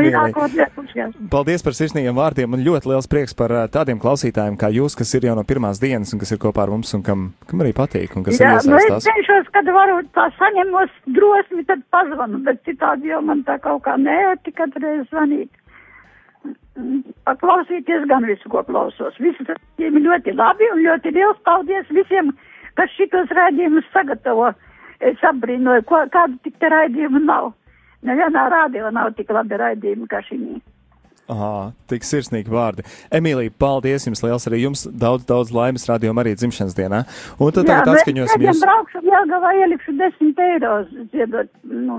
mums 0.78 0.94
jā. 0.96 1.10
Paldies 1.32 1.64
par 1.66 1.76
sirsnīgiem 1.76 2.16
vārdiem 2.16 2.56
un 2.56 2.64
ļoti 2.64 2.88
liels 2.92 3.10
prieks 3.12 3.36
par 3.36 3.52
ā, 3.52 3.64
tādiem 3.72 4.00
klausītājiem 4.00 4.56
kā 4.60 4.70
jūs, 4.72 4.96
kas 4.96 5.12
ir 5.18 5.28
jau 5.28 5.36
no 5.36 5.44
pirmās 5.48 5.82
dienas 5.84 6.14
un 6.16 6.22
kas 6.22 6.32
ir 6.32 6.40
kopā 6.40 6.64
ar 6.64 6.72
mums 6.72 6.94
un 6.96 7.04
kam, 7.04 7.26
kam 7.50 7.64
arī 7.66 7.74
patīk 7.76 8.16
un 8.16 8.24
kas 8.28 8.40
Jā, 8.40 8.54
nu 8.64 8.80
es 8.80 9.08
cenšos, 9.08 9.52
kad 9.56 9.68
varu 9.76 10.00
tā 10.16 10.30
saņemos 10.40 10.96
drosmi, 11.18 11.66
tad 11.68 11.84
pazvanu, 11.92 12.40
bet 12.48 12.64
citādi 12.68 13.12
jau 13.12 13.20
man 13.26 13.44
tā 13.48 13.58
kaut 13.64 13.84
kā 13.88 13.98
neēti, 14.00 14.56
kad 14.56 14.76
reiz 14.80 15.04
zvanīt. 15.12 15.52
Paklausīties 17.28 18.08
gan 18.08 18.28
visu, 18.28 18.52
ko 18.52 18.64
klausos. 18.68 19.20
Visi 19.24 19.44
tas 19.48 19.60
ļoti 19.80 20.36
labi 20.36 20.68
un 20.74 20.84
ļoti 20.86 21.12
liels 21.16 21.40
paldies 21.48 21.92
visiem, 21.92 22.32
kas 22.80 22.92
šitos 22.96 23.32
raidījumus 23.36 23.88
sagatavo. 23.92 24.54
Es 25.00 25.20
apbrīnoju, 25.28 25.84
ko, 25.90 26.06
kādu 26.14 26.40
tik 26.44 26.56
te 26.62 26.70
raidījumu 26.72 27.26
nav. 27.26 27.52
Nevienā 28.06 28.48
rādio 28.54 28.92
nav 28.94 29.12
tik 29.18 29.32
labi 29.34 29.60
raidījumi 29.60 30.08
kā 30.10 30.22
šī. 30.28 30.40
Ā, 31.26 31.72
tik 31.90 32.04
sirsnīgi 32.06 32.52
vārdi. 32.54 32.84
Emīlija, 33.18 33.50
paldies 33.58 34.04
jums 34.06 34.22
liels 34.22 34.46
arī 34.46 34.60
jums 34.62 34.84
daudz, 34.86 35.24
daudz 35.26 35.50
laimes 35.56 35.88
rādījumā 35.90 36.22
arī 36.22 36.36
dzimšanas 36.38 36.78
dienā. 36.78 37.00
Un 37.42 37.56
tad 37.56 37.66
tagad 37.66 37.96
atskaņosim 37.96 38.46
jūs. 38.46 38.52
jūs. 38.52 38.62
braukšu 38.62 39.02
Jelgavā 39.08 39.56
ielikšu 39.64 39.96
10 39.98 40.44
eiro 40.46 40.76
ziedot, 41.16 41.50
nu, 41.66 41.98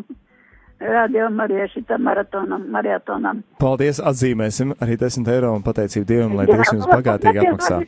radio 0.78 1.26
Marija 1.34 1.66
šitam 1.72 2.06
maratonam, 2.06 2.68
maratonam. 2.70 3.42
Paldies, 3.58 3.98
atzīmēsim 3.98 4.76
arī 4.78 4.94
10 5.02 5.32
eiro 5.34 5.56
un 5.58 5.66
pateicību 5.66 6.06
Dievam, 6.06 6.38
lai 6.38 6.46
Dievs 6.46 6.70
jums 6.76 6.86
bagātīgi 6.86 7.42
apmaksā. 7.42 7.82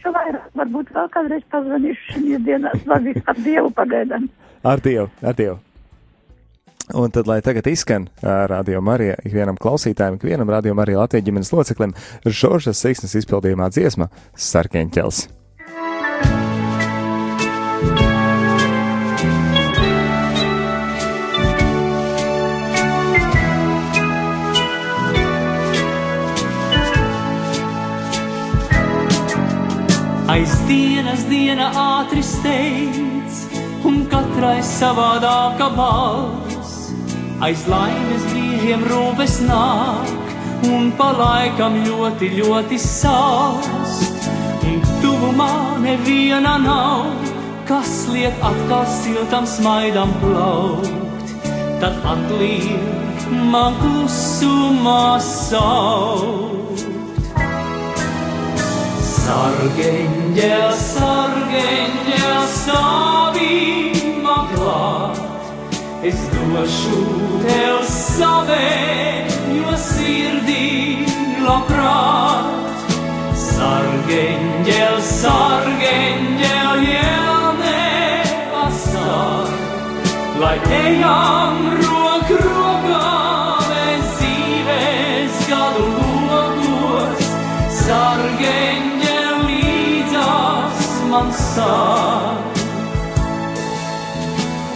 Varbūt 0.58 0.90
vēl 0.96 1.10
kādreiz 1.14 1.46
pazvanīšu 1.54 2.16
šīs 2.16 2.44
dienās, 2.50 2.82
labi, 2.90 3.14
ar 3.30 3.42
Dievu 3.46 3.70
pagaidām. 3.78 4.26
Ar 4.62 4.80
Dievu, 4.80 5.08
ar 5.22 5.34
Dievu. 5.38 5.58
Un 6.94 7.10
tad, 7.12 7.26
lai 7.28 7.42
tagad 7.44 7.66
izskan 7.68 8.06
ā, 8.24 8.46
radio 8.48 8.80
Marija 8.80 9.18
ikvienam 9.20 9.58
klausītājam, 9.60 10.16
ikvienam 10.16 10.48
radio 10.48 10.72
Marija 10.74 11.02
Latvijas 11.02 11.26
ģimenes 11.26 11.52
loceklim, 11.52 11.92
Žoržas 12.24 12.80
Siksnes 12.80 13.12
izpildījumā 13.20 13.68
dziesma 13.74 14.08
Sarkeņķels. 14.32 15.26
Aiz 30.28 30.56
dienas 30.68 31.28
diena 31.28 31.68
ātri 31.72 32.24
steidz, 32.24 33.00
un 33.00 33.17
katrai 34.10 34.58
savādāka 34.64 35.68
balss. 35.76 36.92
Aiz 37.44 37.64
laimes 37.70 38.24
brīžiem 38.32 38.82
rūpes 38.90 39.38
nāk, 39.46 40.10
un 40.66 40.90
pa 40.98 41.12
laikam 41.14 41.78
ļoti, 41.84 42.32
ļoti 42.40 42.78
sāst. 42.82 44.28
Un 44.68 44.80
tuvumā 45.02 45.78
neviena 45.82 46.56
nav, 46.62 47.06
kas 47.68 48.08
liek 48.12 48.34
atkal 48.44 48.86
siltam 48.98 49.46
smaidam 49.46 50.12
plaukt. 50.22 51.34
Tad 51.78 52.00
atliek 52.14 53.28
man 53.52 53.78
klusumā 53.78 55.18
saukt. 55.22 56.86
Sargeņģēl, 59.28 60.70
sargeņģēl, 60.80 62.42
stāvī 62.56 63.54
man 63.58 63.97
klāt. 64.68 65.18
Es 66.04 66.18
došu 66.32 67.00
tev 67.42 67.80
savējo 67.88 69.74
sirdī 69.82 71.06
labprāt. 71.42 72.84
Sargeņģēl, 73.42 74.98
sargeņģēl, 75.08 76.84
jēlnē 76.86 77.88
pastāv. 78.52 79.50
Lai 80.38 80.54
ejam 80.78 81.64
rok 81.82 82.30
rokā, 82.44 83.02
mēs 83.72 84.14
dzīvēs 84.20 85.42
gadu 85.50 85.88
logos. 86.30 87.28
Sargeņģēl 87.82 89.44
līdzās 89.50 90.90
man 91.10 91.34
sāp. 91.42 92.27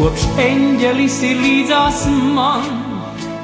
Kopš 0.02 0.22
eņģelis 0.42 1.16
ir 1.28 1.36
līdzās 1.38 1.98
man, 2.34 2.64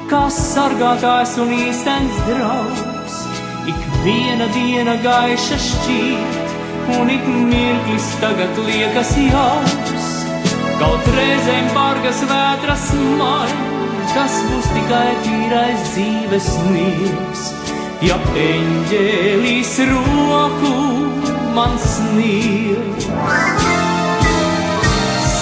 kā 0.09 0.25
sargātājs 0.35 1.37
un 1.39 1.53
īstenis 1.55 2.17
draugs. 2.25 3.15
Ik 3.71 3.85
viena 4.03 4.49
diena 4.51 4.97
gaiša 4.99 5.59
šķiet, 5.69 6.51
un 6.97 7.13
ik 7.15 7.23
mirklis 7.53 8.09
tagad 8.19 8.59
liekas 8.67 9.13
jauks. 9.23 10.11
Kaut 10.81 11.07
reizēm 11.15 11.71
bargas 11.77 12.25
vētras 12.27 12.87
man, 13.21 13.57
tas 14.11 14.41
būs 14.51 14.71
tikai 14.75 15.09
tīrais 15.23 15.91
dzīves 15.93 16.53
mīls. 16.73 17.51
Ja 18.03 18.19
eņģelis 18.49 19.77
roku 19.93 20.75
man 21.55 21.79
sniegs. 21.87 23.87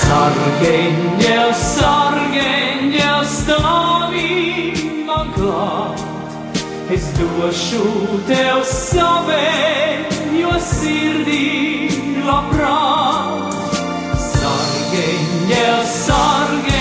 Sargeņģēl, 0.08 1.50
sargeņģēl 1.60 3.26
stāvī 3.28 4.30
man 5.04 5.34
klāt. 5.36 6.62
Es 6.96 7.10
došu 7.18 7.84
tev 8.30 8.62
savējo 8.70 10.56
sirdī 10.70 11.44
labprāt. 12.24 13.60
Sargeņģēl, 14.30 15.86
sargeņģēl, 15.98 16.77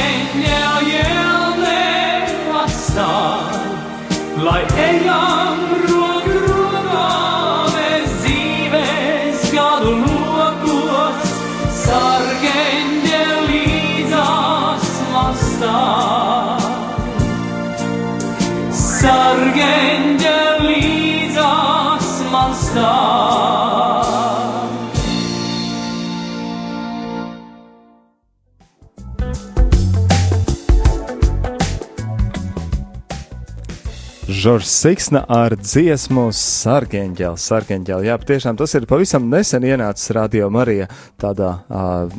Žoržs 34.26 34.70
Siksna 34.82 35.20
ar 35.30 35.54
dziesmu 35.54 36.32
Sargeņģēl, 36.34 37.36
Sargeņģēl. 37.38 38.06
Jā, 38.08 38.16
patiešām 38.18 38.56
tas 38.58 38.72
ir 38.74 38.82
pavisam 38.90 39.28
nesen 39.30 39.62
ienācis 39.62 40.10
radio 40.16 40.48
Marija 40.50 40.88
tādā 41.22 41.52
uh, 41.70 42.16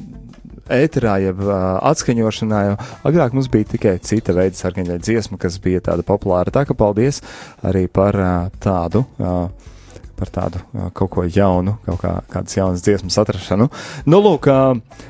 ēterā, 0.72 1.18
jeb 1.26 1.42
uh, 1.44 1.58
atskaņošanā, 1.90 2.62
jo 2.70 2.78
agrāk 3.12 3.36
mums 3.36 3.50
bija 3.52 3.68
tikai 3.74 3.98
cita 4.00 4.32
veida 4.38 4.56
sargeņģēļa 4.56 5.04
dziesma, 5.04 5.40
kas 5.42 5.60
bija 5.60 5.84
tāda 5.90 6.06
populāra. 6.08 6.54
Tā 6.56 6.64
ka 6.70 6.78
paldies 6.80 7.20
arī 7.68 7.90
par 7.92 8.16
uh, 8.16 8.36
tādu. 8.64 9.04
Uh, 9.20 9.74
Par 10.18 10.32
tādu 10.34 10.58
kaut 10.98 11.12
ko 11.14 11.24
jaunu, 11.30 11.76
kaut 11.86 12.00
kā, 12.02 12.12
kādas 12.34 12.56
jaunas 12.58 12.82
dziesmas 12.82 13.20
atrašanu. 13.22 13.68
Nu, 14.10 14.18
lūk, 14.26 14.48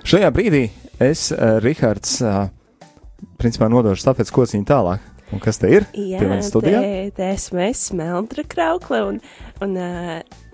šajā 0.04 0.34
brīdī 0.36 0.66
es, 1.00 1.30
Rihards, 1.64 2.18
principā 3.40 3.70
nodošu 3.72 4.04
tāpēc 4.10 4.34
kociņu 4.36 4.68
tālāk. 4.68 5.06
Un 5.36 5.44
kas 5.44 5.60
te 5.60 5.70
ir? 5.72 5.88
Jā, 5.92 6.22
te, 6.24 6.78
te 7.18 7.30
esmu 7.34 7.66
es, 7.66 7.82
Meldra 7.98 8.46
Kraukle, 8.48 9.02
un, 9.10 9.20
un 9.66 9.76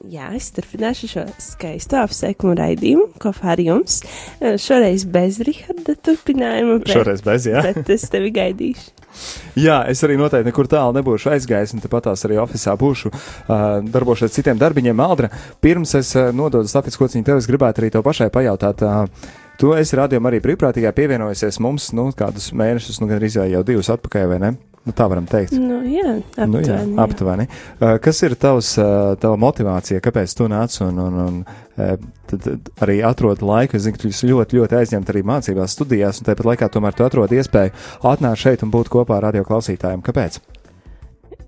jā, 0.09 0.31
es 0.33 0.49
turpināšu 0.55 1.11
šo 1.11 1.27
skaisto 1.41 1.99
apsveikumu 2.01 2.55
raidījumu 2.57 3.21
kopā 3.21 3.53
ar 3.53 3.61
jums. 3.61 4.01
Šoreiz 4.41 5.05
bez 5.13 5.37
Riharda 5.45 5.93
turpinājuma, 6.01 6.81
bet, 6.81 6.95
Šoreiz 6.97 7.21
bez, 7.25 7.47
jā. 7.51 7.61
bet 7.69 7.93
es 7.93 8.09
tevi 8.09 8.33
gaidīšu. 8.33 9.03
Jā, 9.65 9.83
es 9.89 10.01
arī 10.05 10.17
noteikti 10.17 10.49
nekur 10.49 10.69
tālu 10.69 10.95
nebūšu 10.97 11.33
aizgājis, 11.35 11.75
un 11.75 11.83
tāpatās 11.83 12.25
arī 12.27 12.39
oficiālā 12.41 12.79
būšu 12.81 13.11
uh, 13.13 13.61
darbošos 13.93 14.33
citiem 14.33 14.59
darbiņiem. 14.61 14.97
Maldra, 14.97 15.29
pirms 15.63 15.93
es 15.99 16.13
uh, 16.17 16.31
nododu 16.35 16.69
stafets 16.71 16.99
kociņu 16.99 17.27
tev, 17.27 17.41
es 17.41 17.49
gribētu 17.49 17.83
arī 17.83 17.93
to 17.93 18.03
pašai 18.05 18.31
pajautāt. 18.33 18.81
Uh, 18.81 19.41
tu 19.61 19.73
esi 19.77 19.97
rādījumā 19.99 20.31
arī 20.31 20.41
brīvprātīgā 20.43 20.93
pievienojusies 20.97 21.59
mums, 21.63 21.91
nu, 21.97 22.09
kādus 22.17 22.51
mēnešus, 22.57 23.01
nu, 23.01 23.09
gan 23.09 23.21
arī 23.21 23.31
jau 23.33 23.65
divus 23.67 23.91
atpakaļ, 23.93 24.29
vai 24.33 24.39
ne? 24.43 24.53
Nu, 24.83 24.91
tā 24.91 25.05
varam 25.07 25.23
teikt. 25.29 25.53
Nu, 25.55 25.77
jā, 25.87 26.17
aptuveni. 26.35 26.51
Nu, 26.51 26.61
jā, 26.67 26.79
aptuveni. 26.99 27.45
Uh, 27.77 27.93
kas 28.03 28.17
ir 28.27 28.33
tavs, 28.39 28.73
uh, 28.81 29.13
tava 29.19 29.37
motivācija, 29.39 30.01
kāpēc 30.03 30.33
tu 30.35 30.49
nāc 30.51 30.75
un, 30.83 30.97
un, 30.99 31.19
un 31.23 31.37
uh, 31.45 31.93
tad, 32.27 32.49
arī 32.83 32.97
atrod 33.07 33.45
laiku? 33.47 33.77
Es 33.79 33.85
zinu, 33.85 33.95
ka 33.95 34.03
tu 34.03 34.11
esi 34.11 34.27
ļoti, 34.27 34.59
ļoti 34.59 34.77
aizņemta 34.81 35.15
arī 35.15 35.21
mācībās, 35.29 35.77
studijās, 35.77 36.19
un 36.19 36.27
tāpat 36.27 36.49
laikā 36.51 36.67
tomēr 36.73 36.97
tu 36.99 37.07
atrod 37.07 37.31
iespēju 37.31 37.71
atnākt 38.11 38.43
šeit 38.43 38.67
un 38.67 38.73
būt 38.75 38.91
kopā 38.91 39.21
ar 39.21 39.29
radio 39.29 39.45
klausītājiem. 39.47 40.03
Kāpēc? 40.03 40.41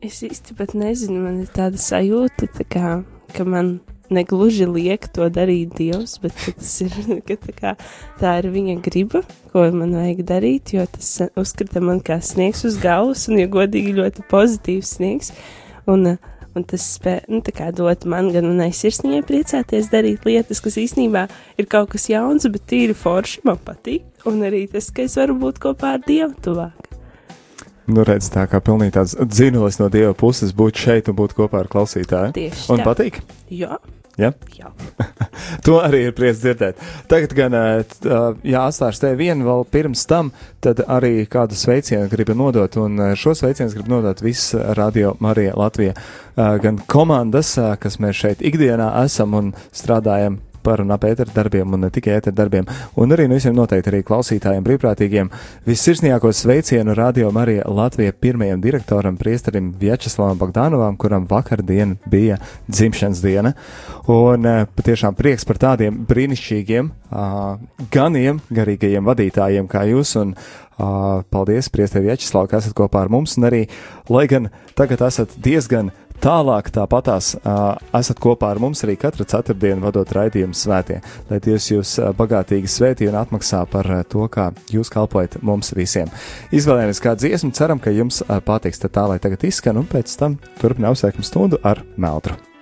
Es 0.05 0.21
īsti 0.23 0.55
pat 0.55 0.71
nezinu, 0.77 1.19
man 1.25 1.43
ir 1.43 1.51
tāda 1.51 1.81
sajūta, 1.81 2.47
tā 2.55 2.67
kā, 2.71 2.95
ka 3.35 3.47
man 3.49 3.81
negluži 4.13 4.67
liek 4.69 5.07
to 5.15 5.27
darīt 5.33 5.75
Dievs, 5.79 6.17
bet 6.23 6.35
tas 6.45 6.75
ir, 6.85 6.93
kā, 7.61 7.75
tā 8.21 8.37
ir 8.41 8.51
viņa 8.53 8.77
griba, 8.85 9.23
ko 9.53 9.65
man 9.75 9.95
vajag 9.97 10.23
darīt, 10.27 10.75
jo 10.77 10.85
tas 10.91 11.11
uzskata 11.39 11.83
man 11.83 12.03
kā 12.05 12.19
sniegs 12.23 12.65
uz 12.67 12.79
galvas, 12.81 13.27
un, 13.31 13.41
ja 13.41 13.49
godīgi, 13.51 13.97
ļoti 13.99 14.29
pozitīvs 14.31 14.95
sniegs. 14.99 15.35
Un, 15.89 16.15
Un 16.55 16.63
tas 16.63 16.79
spēj, 16.95 17.25
nu, 17.27 17.41
kā 17.43 17.65
dot 17.75 18.05
man 18.07 18.29
gan 18.31 18.45
manai 18.47 18.69
sirsniņai 18.71 19.25
priecāties, 19.27 19.89
darīt 19.91 20.23
lietas, 20.23 20.63
kas 20.63 20.79
īstenībā 20.79 21.25
ir 21.59 21.67
kaut 21.67 21.91
kas 21.91 22.07
jauns, 22.07 22.47
bet 22.47 22.63
tīri 22.71 22.95
forši 22.95 23.43
man 23.43 23.59
patīk. 23.59 24.07
Un 24.23 24.39
arī 24.47 24.63
tas, 24.71 24.87
ka 24.87 25.03
es 25.03 25.19
varu 25.19 25.35
būt 25.43 25.59
kopā 25.67 25.97
ar 25.97 26.07
Dievu 26.07 26.31
tuvāk. 26.47 26.84
Nu, 27.87 28.01
redz, 28.07 28.31
tā 28.33 28.47
kā 28.49 28.61
pilnīgi 28.65 28.95
tāds 28.95 29.13
dzinulis 29.29 29.77
no 29.81 29.91
Dieva 29.93 30.15
puses 30.17 30.55
būt 30.57 30.79
šeit 30.81 31.11
un 31.11 31.17
būt 31.19 31.35
kopā 31.37 31.59
ar 31.63 31.69
klausītāju. 31.69 32.33
Tieši 32.33 32.71
Un 32.73 32.81
tā. 32.81 32.87
patīk? 32.87 33.21
Jā, 33.53 33.77
Ja? 34.17 34.29
jā. 34.55 34.69
To 35.67 35.81
arī 35.83 36.05
ir 36.07 36.13
prieks 36.15 36.39
dzirdēt. 36.39 36.79
Tagad 37.11 37.33
gan 37.35 37.55
jāatstāšu 38.47 39.01
tevi 39.03 39.25
vienu 39.25 39.43
vēl 39.47 39.65
pirms 39.71 40.05
tam, 40.07 40.29
tad 40.63 40.79
arī 40.87 41.25
kādu 41.29 41.57
sveicienu 41.59 42.07
gribu 42.09 42.33
nodot, 42.37 42.77
un 42.79 42.95
šo 43.19 43.35
sveicienu 43.35 43.73
gribu 43.75 43.91
nodot 43.97 44.23
viss 44.23 44.55
Radio 44.79 45.15
Marija 45.19 45.53
Latvija, 45.59 45.93
gan 46.35 46.79
komandas, 46.87 47.57
kas 47.79 47.99
mēs 47.99 48.21
šeit 48.23 48.41
ikdienā 48.45 48.87
esam 49.03 49.35
un 49.37 49.51
strādājam 49.75 50.39
par 50.65 50.81
un 50.81 50.93
ap 50.95 51.05
ēteru 51.05 51.33
darbiem 51.35 51.77
un 51.77 51.85
ne 51.85 51.91
tikai 51.93 52.17
ēteru 52.19 52.35
darbiem, 52.35 52.67
un 52.97 53.13
arī 53.13 53.27
nu 53.29 53.37
visiem 53.37 53.55
noteikti 53.55 53.91
arī 53.91 54.01
klausītājiem 54.07 54.65
brīvprātīgiem. 54.65 55.31
Vissirsnīgāko 55.67 56.31
sveicienu 56.33 56.95
Radio 56.97 57.31
Marija 57.35 57.67
Latvija 57.69 58.15
pirmajam 58.17 58.63
direktoram 58.63 59.17
priesterim 59.17 59.71
Vjačeslavam 59.79 60.39
Bogdanovam, 60.41 60.97
kuram 60.97 61.27
vakardien 61.29 61.97
bija 62.09 62.39
dzimšanas 62.67 63.21
diena. 63.23 63.53
Un 64.11 64.45
eh, 64.45 64.65
patiešām 64.75 65.17
prieks 65.17 65.45
par 65.45 65.61
tādiem 65.61 66.03
brīnišķīgiem 66.09 66.91
uh, 66.91 67.57
ganiem, 67.93 68.41
garīgajiem 68.53 69.05
vadītājiem 69.05 69.69
kā 69.71 69.85
jūs. 69.89 70.15
Un, 70.21 70.33
uh, 70.35 71.21
paldies, 71.31 71.69
Priestevi 71.73 72.09
Vjačeslav, 72.09 72.49
ka 72.51 72.61
esat 72.61 72.75
kopā 72.77 73.05
ar 73.05 73.11
mums. 73.13 73.37
Un 73.39 73.49
arī, 73.49 73.65
lai 74.11 74.25
gan 74.31 74.49
tagad 74.77 75.05
esat 75.07 75.37
diezgan 75.41 75.91
tālāk, 76.25 76.71
tāpatās 76.73 77.33
esat 77.95 78.21
kopā 78.23 78.49
ar 78.53 78.61
mums 78.63 78.81
arī 78.85 78.95
katru 78.99 79.27
ceturtdienu 79.29 79.85
vadot 79.85 80.15
raidījumu 80.17 80.57
svētie. 80.57 80.97
Lai 81.29 81.39
Dievs 81.43 81.69
jūs 81.69 81.93
bagātīgi 82.17 82.71
svētī 82.71 83.09
un 83.11 83.19
atmaksā 83.19 83.61
par 83.69 83.91
to, 84.09 84.25
kā 84.31 84.49
jūs 84.73 84.89
kalpojat 84.93 85.37
mums 85.45 85.73
visiem. 85.77 86.09
Izvēlējamies 86.55 87.03
kādu 87.03 87.27
dziesmu, 87.27 87.53
ceram, 87.57 87.81
ka 87.81 87.93
jums 87.93 88.23
patiks 88.47 88.81
tā, 88.85 89.05
lai 89.11 89.21
tagad 89.21 89.45
izskan, 89.45 89.77
un 89.81 89.87
pēc 89.91 90.17
tam 90.19 90.39
turpinām 90.61 90.95
apsveikumu 90.95 91.29
stundu 91.29 91.61
ar 91.63 91.85
Meltru. 92.01 92.54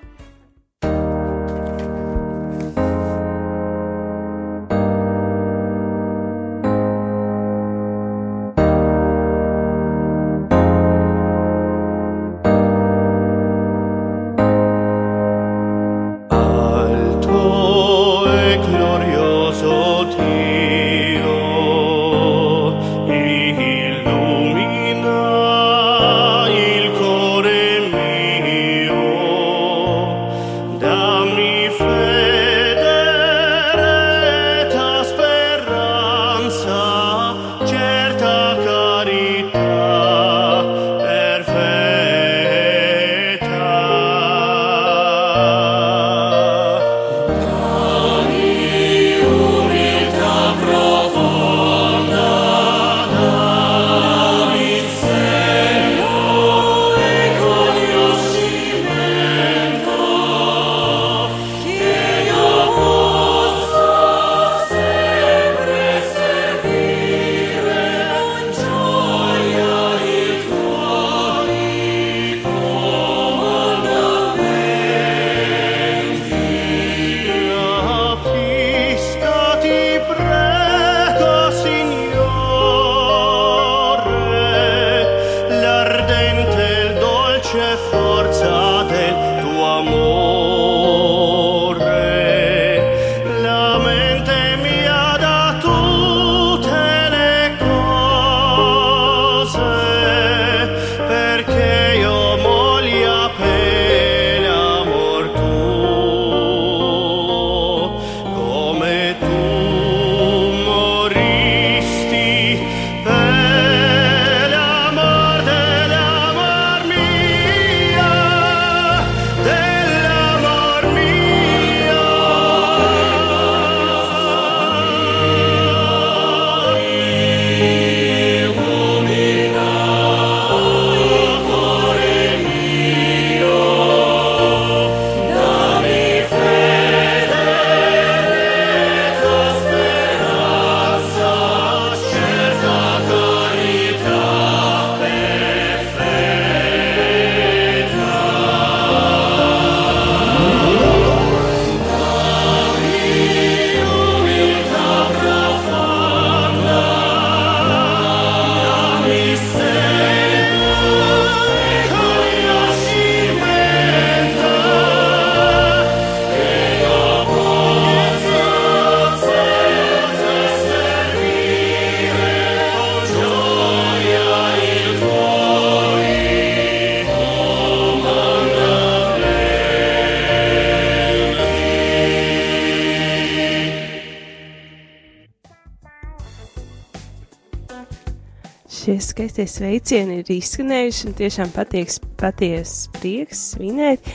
Skaistie 189.33 189.49
sveicieni 189.49 190.19
ir 190.21 190.27
izskanējuši 190.29 191.07
un 191.09 191.13
tiešām 191.17 191.51
patieks, 191.55 191.95
patiesa 192.21 192.91
prieks 192.99 193.39
svinēt 193.55 194.05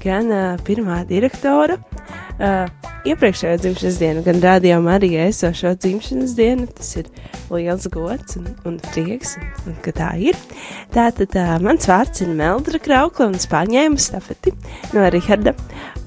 gan 0.00 0.32
uh, 0.32 0.54
pirmā 0.64 1.02
direktora 1.04 1.76
uh, 1.76 2.70
iepriekšējo 3.04 3.58
dzimšanas 3.60 3.98
dienu, 4.00 4.22
gan 4.24 4.40
rādījumā 4.40 4.94
arī 4.96 5.10
esošo 5.26 5.74
dzimšanas 5.76 6.32
dienu. 6.40 6.70
Tas 6.72 6.94
ir 7.02 7.12
liels 7.52 7.84
gods 7.92 8.40
un, 8.40 8.48
un 8.64 8.80
prieks, 8.88 9.36
un, 9.36 9.52
un 9.74 9.78
ka 9.84 9.92
tā 10.00 10.08
ir. 10.30 10.40
Tātad 10.96 11.36
uh, 11.36 11.52
mans 11.60 11.92
vārds 11.92 12.24
ir 12.24 12.32
Meldra 12.32 12.80
Kraukla 12.80 13.28
un 13.28 13.36
es 13.36 13.44
pārņēmu 13.52 14.00
stafeti 14.00 14.56
no 14.96 15.04
Riharda. 15.12 15.52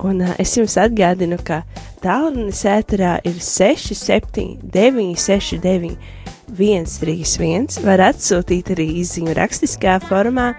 Un 0.01 0.25
uh, 0.25 0.33
es 0.41 0.57
jums 0.57 0.81
atgādinu, 0.81 1.37
ka 1.37 1.61
tālrunis 2.01 2.65
ēterā 2.65 3.19
ir 3.29 3.37
679, 3.37 5.11
669. 5.21 6.23
131 6.55 7.83
var 7.85 8.01
atsūtīt 8.09 8.71
arī 8.75 8.87
izziņu 9.01 9.35
rakstiskā 9.37 9.97
formā 10.07 10.51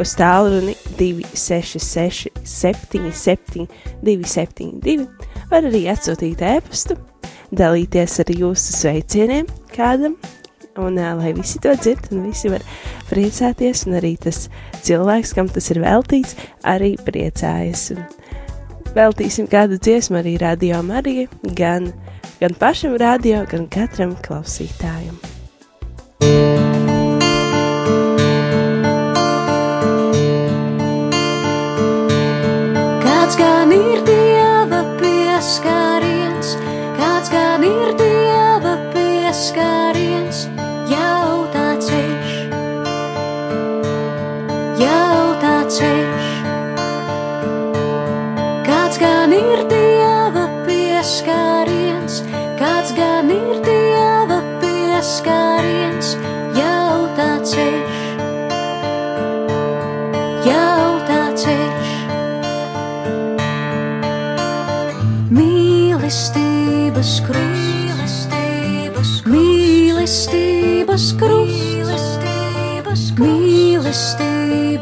uz 0.00 0.14
tālruni 0.18 0.74
266 0.98 2.32
77 2.44 3.66
272. 4.02 5.08
Var 5.52 5.68
arī 5.68 5.86
atsūtīt 5.92 6.44
ēpastu, 6.46 6.96
dalīties 7.52 8.20
ar 8.22 8.32
jūsu 8.32 8.76
sveicieniem 8.78 9.48
kādam, 9.74 10.16
un 10.80 10.96
uh, 10.96 11.12
lai 11.18 11.32
visi 11.36 11.60
to 11.62 11.74
dzird, 11.76 12.08
un 12.12 12.26
visi 12.30 12.50
var 12.52 12.64
priecāties, 13.10 13.84
un 13.88 13.98
arī 14.00 14.14
tas 14.20 14.46
cilvēks, 14.86 15.34
kam 15.36 15.50
tas 15.52 15.68
ir 15.74 15.82
veltīts, 15.84 16.36
arī 16.64 16.94
priecājas. 17.04 17.90
Un 17.96 18.06
veltīsim 18.96 19.50
kādu 19.52 19.80
dziesmu 19.80 20.20
arī 20.22 20.38
radio 20.42 20.80
Marija, 20.86 21.28
gan, 21.58 21.92
gan 22.40 22.56
pašam 22.60 22.96
radio, 23.00 23.44
gan 23.50 23.68
katram 23.72 24.16
klausītājam. 24.24 25.31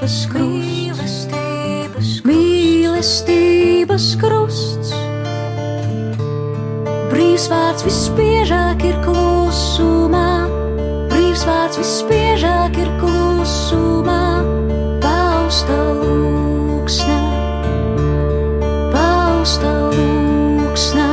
Mīlestības 0.01 1.27
krūtis, 1.29 2.13
mīlestības 2.25 4.05
krusts. 4.21 4.93
Brīvs 7.11 7.49
vārds 7.53 7.85
vispiežāk 7.85 8.85
ir 8.89 8.97
klusumā, 9.05 10.49
brīvs 11.11 11.45
vārds 11.45 11.81
vispiežāk 11.83 12.79
ir 12.81 12.89
klusumā, 13.03 14.23
pausta 15.05 15.77
lūksnā 16.01 17.19
pausta 18.95 19.75
lūksnā. 19.99 21.11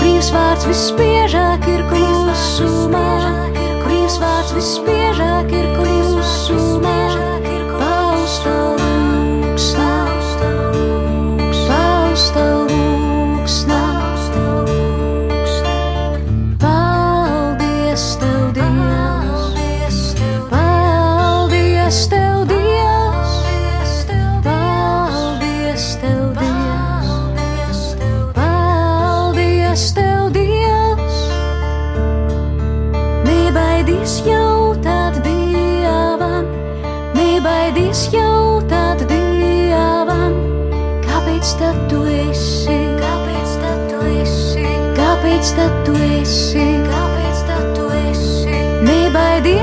Brīvs 0.00 0.32
vārds 0.34 0.66
vispiežāk 0.66 1.70
ir 1.76 1.86
klusumā, 1.92 3.06
brīvs 3.86 4.18
vārds 4.18 4.58
vispiežāk 4.58 4.93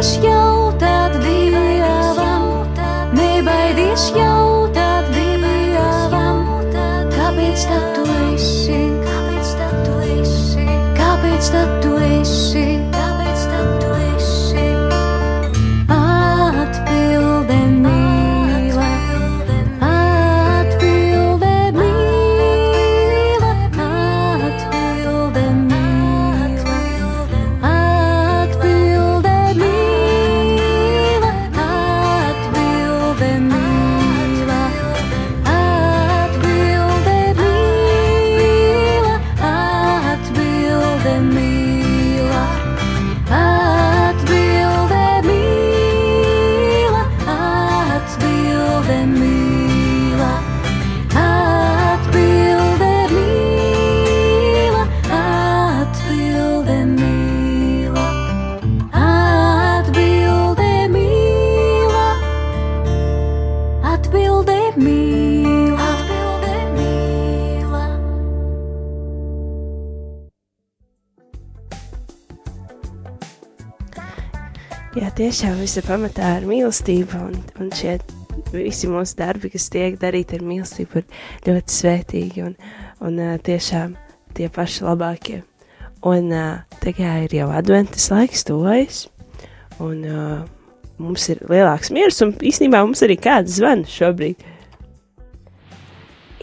keşke 0.02 0.31
Jā, 74.92 75.08
tiešām 75.16 75.62
viss 75.62 75.78
ir 75.80 75.86
pamatā 75.88 76.34
ar 76.36 76.44
mīlestību, 76.44 77.20
un, 77.24 77.36
un 77.64 77.70
šie 77.72 77.94
visi 78.52 78.90
mūsu 78.92 79.16
darbi, 79.22 79.48
kas 79.54 79.70
tiek 79.72 79.96
darīti 80.02 80.36
ar 80.36 80.44
mīlestību, 80.44 81.00
ir 81.00 81.46
ļoti 81.46 81.76
svētīgi 81.78 82.44
un, 82.44 82.58
un 83.00 83.22
tiešām 83.40 83.94
tie 84.36 84.50
paši 84.52 84.84
labākie. 84.84 85.40
Un 86.04 86.28
tagad 86.84 87.24
ir 87.30 87.38
jau 87.40 87.48
adventas 87.56 88.10
laiks, 88.12 88.44
tuvojas, 88.52 89.06
un 89.80 90.04
mums 91.00 91.32
ir 91.32 91.40
lielāks 91.48 91.96
miers, 91.96 92.20
un 92.28 92.36
īstenībā 92.36 92.84
mums 92.84 93.08
arī 93.08 93.16
kāds 93.24 93.62
zvana 93.62 93.88
šobrīd. 93.88 94.44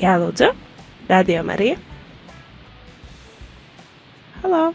Jā, 0.00 0.16
lūdzu, 0.24 0.54
radio 1.12 1.44
Marija. 1.44 1.76
Halo! 4.40 4.70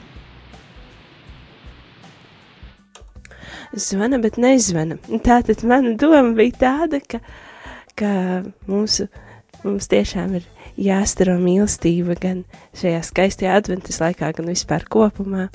Zvana, 3.74 4.20
bet 4.24 4.40
nezvana. 4.42 4.98
Tātad 5.26 5.64
mana 5.68 5.96
doma 6.00 6.34
bija 6.38 6.58
tāda, 6.64 7.02
ka, 7.02 7.20
ka 8.00 8.12
mūsu, 8.70 9.08
mums 9.64 9.90
tiešām 9.92 10.38
ir 10.40 10.48
jāstaro 10.80 11.38
mīlestība 11.42 12.18
gan 12.20 12.44
šajā 12.80 13.04
skaistajā 13.10 13.58
adventas 13.60 14.02
laikā, 14.04 14.34
gan 14.38 14.52
vispār 14.52 14.86
kopumā. 14.92 15.50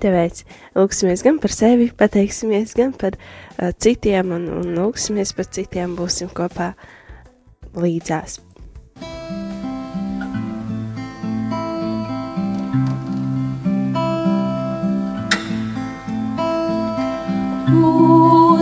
Tāpēc 0.00 0.44
lūksimies 0.78 1.24
gan 1.26 1.40
par 1.42 1.52
sevi, 1.52 1.90
pateiksimies 1.92 2.72
gan 2.78 2.94
par 2.96 3.18
uh, 3.18 3.68
citiem, 3.76 4.32
un, 4.32 4.46
un 4.62 4.70
lūksimies 4.78 5.34
par 5.36 5.50
citiem, 5.52 5.92
būsim 5.98 6.32
kopā 6.32 6.72
līdzās. 7.76 8.40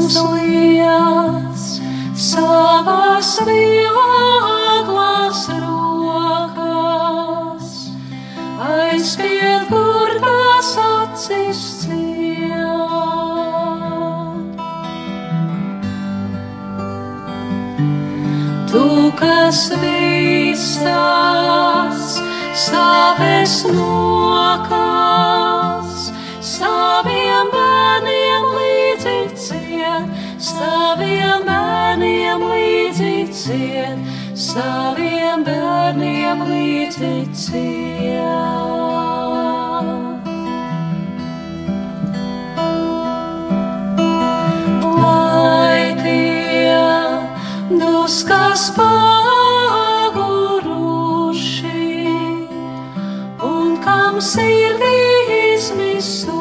Uzliec 0.08 1.60
savas 2.16 3.44
vieglas 3.44 5.44
rokas, 5.60 7.68
aizpiet, 8.56 9.68
kur 9.68 10.08
tas 10.24 10.72
acis 10.80 11.60
ciet. 11.82 12.88
Tu, 18.72 19.12
kas 19.20 19.60
visas 19.84 20.88
sāpes 22.64 23.60
nokas, 23.76 24.72
sāpes 26.40 27.28
saviem 30.38 31.42
bērniem 31.46 32.40
līdzi 32.52 33.12
ciet, 33.34 33.98
saviem 34.38 35.44
bērniem 35.46 36.38
līdzi 36.48 37.14
ciet. 37.34 38.18
Lai 44.98 45.84
tie 46.02 46.80
duskas 47.82 48.64
paguruši 48.78 48.94
un 53.52 53.78
kam 53.84 54.14
sirdī 54.32 54.98
izmisu. 55.54 56.37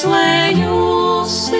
Izlējusi 0.00 1.59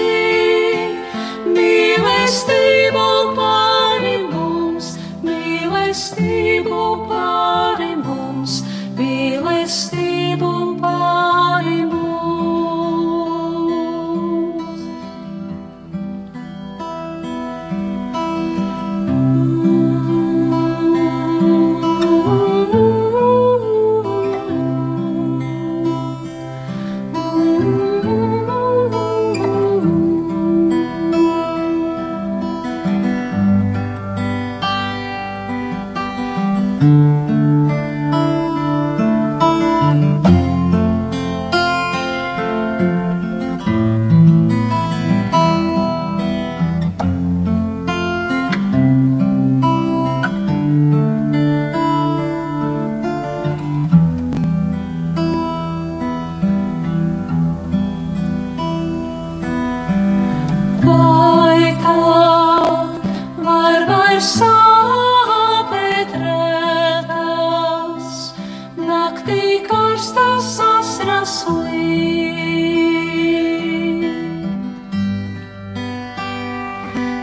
karstas 70.01 70.57
asras 70.57 71.45
līd? 71.45 72.01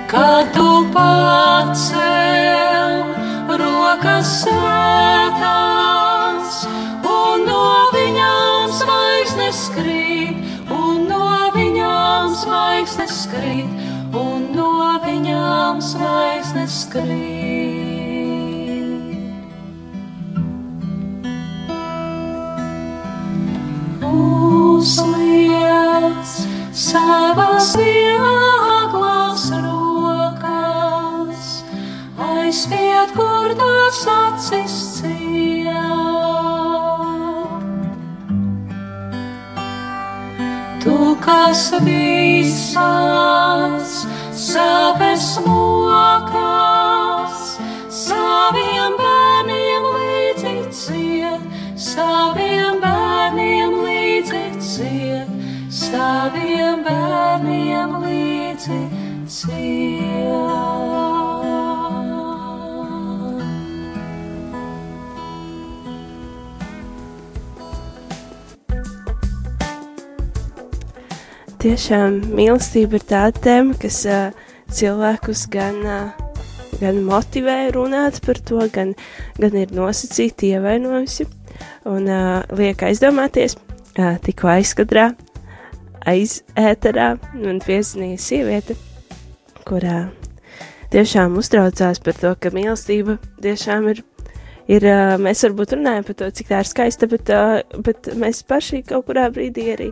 Kad 0.06 0.52
tu 0.54 0.86
pacēl 0.94 2.22
rokas 3.58 4.44
svētās, 4.44 5.70
un 7.02 7.42
no 7.48 7.90
viņām 7.96 8.70
zvaigznes 8.78 9.60
krīt, 9.74 10.38
un 10.70 11.08
no 11.10 11.50
viņām 11.56 12.30
zvaigznes 12.44 13.26
krīt, 13.32 13.70
un 14.14 14.52
no 14.54 15.00
viņām 15.02 15.82
zvaigznes 15.82 16.86
krīt. 16.94 17.37
Visas 42.78 44.06
sāpes 44.38 45.38
mokās, 45.46 45.77
Tiešām 71.58 72.20
mīlestība 72.38 73.00
ir 73.00 73.04
tāda 73.10 73.40
tēma, 73.42 73.74
kas 73.82 73.96
uh, 74.06 74.28
cilvēkus 74.70 75.40
gan, 75.50 75.80
uh, 75.82 76.36
gan 76.78 77.00
motivē 77.02 77.56
runāt 77.74 78.20
par 78.22 78.38
to, 78.46 78.60
gan, 78.70 78.92
gan 79.42 79.56
ir 79.58 79.72
nosacīti 79.74 80.52
ievainojusi 80.52 81.26
un 81.90 82.06
uh, 82.06 82.44
liek 82.54 82.84
aizdomāties. 82.86 83.58
Uh, 83.98 84.14
tikko 84.22 84.52
aizkadrā, 84.52 85.08
aiz 86.06 86.44
ēterā 86.54 87.16
man 87.34 87.58
piezinīja 87.66 88.22
sieviete, 88.22 88.78
kurā 89.66 90.04
tiešām 90.94 91.34
uztraucās 91.42 91.98
par 92.06 92.22
to, 92.22 92.36
ka 92.38 92.54
mīlestība 92.54 93.18
tiešām 93.42 93.90
ir. 93.96 94.06
Ir, 94.68 94.84
mēs 95.16 95.40
varbūt 95.46 95.78
runājam 95.78 96.04
par 96.04 96.16
to, 96.20 96.26
cik 96.38 96.50
tā 96.50 96.58
ir 96.60 96.68
skaista, 96.68 97.06
bet, 97.08 97.30
bet 97.86 98.10
mēs 98.20 98.42
paši 98.44 98.82
kaut 98.84 99.06
kurā 99.06 99.30
brīdī 99.32 99.70
arī 99.72 99.86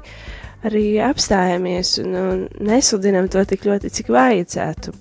arī 0.65 0.85
apstājamies 1.05 1.97
un, 2.03 2.15
un 2.17 2.41
nesludinām 2.65 3.29
to 3.33 3.43
tik 3.49 3.67
ļoti, 3.67 3.91
cik 3.99 4.11
vajadzētu. 4.15 4.95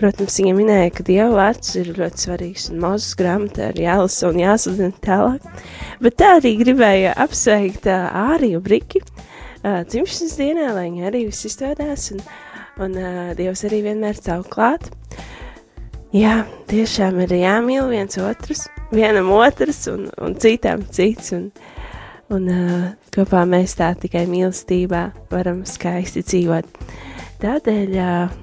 Protams, 0.00 0.38
viņa 0.40 0.54
minēja, 0.56 0.92
ka 0.96 1.06
Dieva 1.06 1.28
vārds 1.36 1.76
ir 1.80 1.92
ļoti 1.96 2.26
svarīgs 2.26 2.68
un 2.72 2.82
mūzes 2.82 3.14
grāmatā 3.18 3.70
ir 3.72 3.84
jālasa 3.86 4.30
un 4.30 4.40
jāsludina 4.42 5.04
tālāk. 5.04 5.46
Bet 6.02 6.18
tā 6.20 6.36
arī 6.40 6.56
gribēja 6.60 7.14
apsveikt 7.26 7.88
uh, 7.90 8.08
Āriju 8.34 8.62
Briki 8.64 9.02
uh, 9.04 9.84
dzimšanas 9.86 10.36
dienā, 10.40 10.72
lai 10.76 10.88
viņa 10.90 11.08
arī 11.10 11.26
viss 11.30 11.48
izdodas 11.48 12.10
un, 12.16 12.24
un 12.82 12.98
uh, 13.00 13.32
Dievs 13.38 13.64
arī 13.68 13.84
vienmēr 13.86 14.20
caur 14.26 14.46
klāt. 14.50 14.90
Jā, 16.16 16.44
tiešām 16.70 17.18
ir 17.24 17.34
jāmīl 17.36 17.90
viens 17.90 18.16
otrus, 18.22 18.62
vienam 18.94 19.32
otrs 19.34 19.82
un, 19.92 20.06
un 20.22 20.36
citam 20.40 20.84
cits. 20.94 21.34
Un, 21.36 21.50
Un 22.34 22.48
uh, 22.50 22.86
kopā 23.14 23.44
mēs 23.46 23.76
tā 23.78 23.92
tikai 24.02 24.24
mīlestībā 24.30 25.02
varam 25.30 25.62
skaisti 25.68 26.24
dzīvot. 26.26 26.80
Tādēļ 27.42 27.94
uh, 28.02 28.34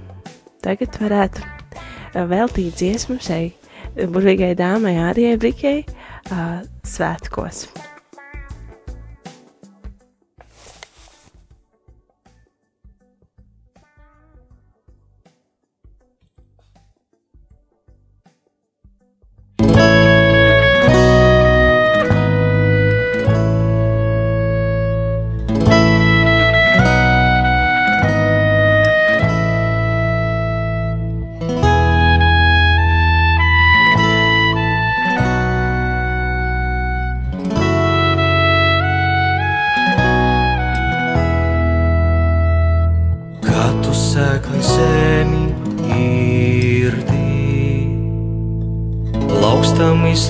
tagad 0.63 0.99
varētu 1.01 1.43
uh, 1.43 2.23
veltīt 2.31 2.79
dziesmu 2.79 3.19
šai 3.23 3.43
burvīgai 3.99 4.53
dāmai 4.59 4.95
Ārijai 5.09 5.35
Brikei 5.41 5.81
uh, 5.83 6.61
svētkos. 6.87 7.67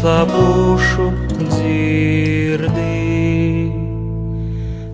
Izslāpušu 0.03 1.05
dzirdi. 1.47 2.91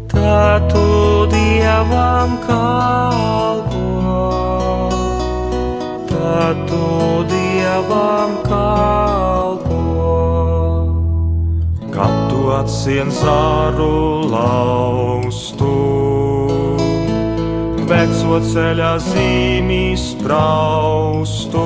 Tā 0.06 0.62
tu 0.70 1.26
dievam 1.32 2.38
kalpo, 2.46 3.86
tā 6.06 6.54
tu 6.70 7.26
dievam 7.26 8.38
kalpo. 8.46 9.82
Kad 11.90 12.14
tu 12.30 12.54
atsien 12.54 13.10
zāru 13.10 14.30
laustu, 14.30 15.74
veco 17.90 18.38
ceļā 18.54 18.94
zīmī 19.10 19.98
spraustu, 19.98 21.66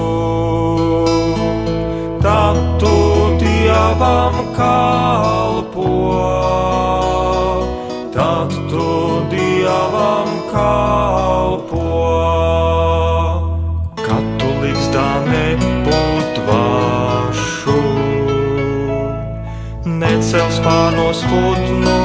tad 2.23 2.63
tu 2.79 3.12
dievam 3.73 4.35
kalpo, 4.55 5.89
tad 8.13 8.49
tu 8.69 8.89
dievam 9.33 10.29
kalpo. 10.53 11.89
Kad 13.97 14.25
tu 14.37 14.49
līgstā 14.61 15.07
nebūt 15.25 16.41
vašu, 16.49 17.81
necel 19.89 20.47
spārnos 20.53 21.25
putnu 21.31 22.02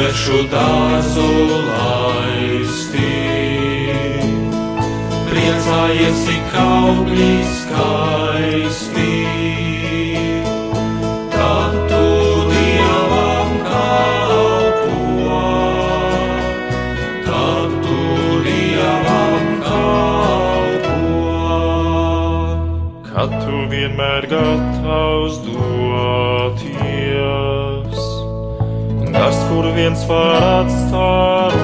svešu 0.00 0.46
dārzu 0.48 1.24
laisti, 1.66 3.08
priecājies, 5.28 6.22
cik 6.24 6.54
augļi 6.62 7.59
tas, 29.80 30.04
kur 30.04 30.90
viens 30.90 31.59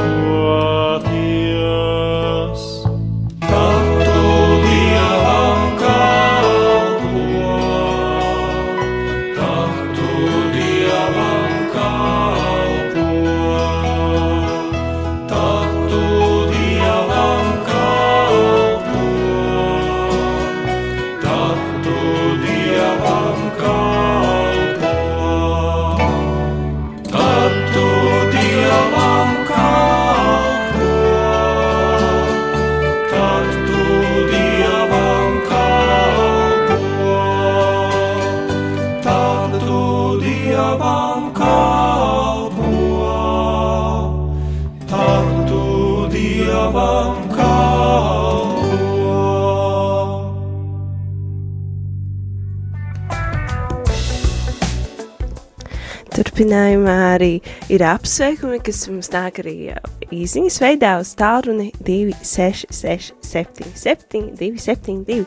Turpinājumā 56.57 56.93
arī 57.13 57.35
ir 57.69 57.83
apsveikumi, 57.85 58.63
kas 58.65 58.87
mums 58.89 59.11
nāk 59.13 59.43
arī 59.43 59.75
īsiņas 60.09 60.55
veidā 60.63 60.95
uz 61.03 61.11
tālruni 61.19 61.67
266 61.85 63.11
77 63.21 64.31
272. 64.41 65.27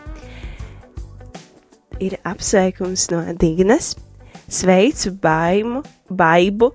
Ir 2.02 2.16
apsveikums 2.26 3.04
no 3.14 3.20
Dignas, 3.38 3.92
sveicu 4.50 5.12
baimu, 5.22 5.84
baibu, 6.10 6.72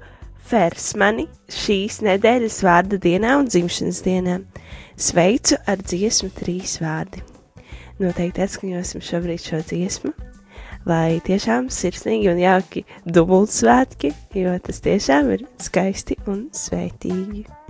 fersmani 0.47 1.27
šīs 1.51 1.99
nedēļas 2.07 2.61
vārda 2.63 3.01
dienā 3.03 3.35
un 3.41 3.51
dzimšanas 3.51 4.05
dienā. 4.07 4.37
Sveicu 4.95 5.59
ar 5.67 5.83
dziesmu 5.83 6.31
trīs 6.39 6.79
vārdi. 6.85 7.27
Noteikti 7.99 8.47
atskaņosim 8.47 9.03
šobrīd 9.03 9.51
šo 9.51 9.65
dziesmu 9.67 10.15
lai 10.89 11.21
tiešām 11.25 11.71
sirsnīgi 11.73 12.31
un 12.33 12.41
jauki 12.43 12.85
dubultsvētki, 13.09 14.15
jo 14.45 14.57
tas 14.65 14.81
tiešām 14.85 15.35
ir 15.37 15.47
skaisti 15.63 16.21
un 16.29 16.49
svētīgi. 16.55 17.64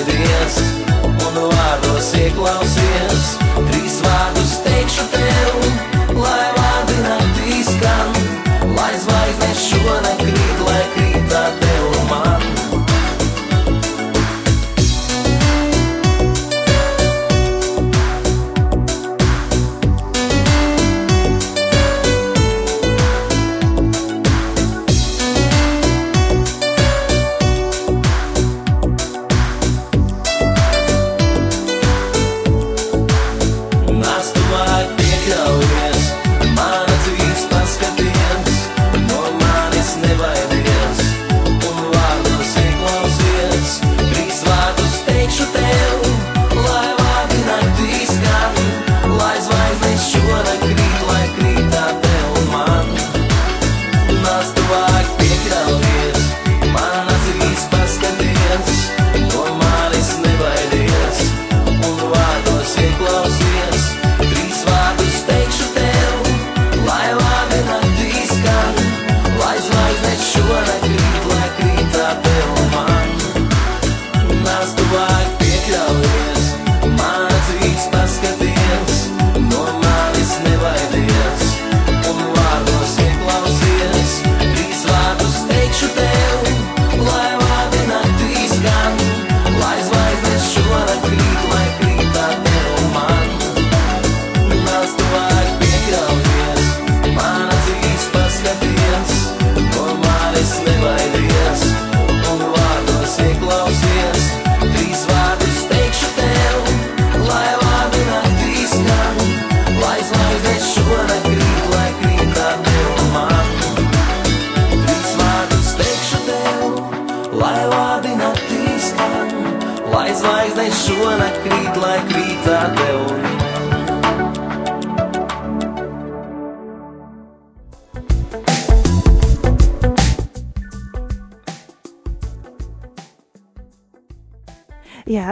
Manis 0.00 0.06
nebaidies, 0.06 0.56
un 1.04 1.16
vārdos 1.50 2.14
ieklausies, 2.16 2.99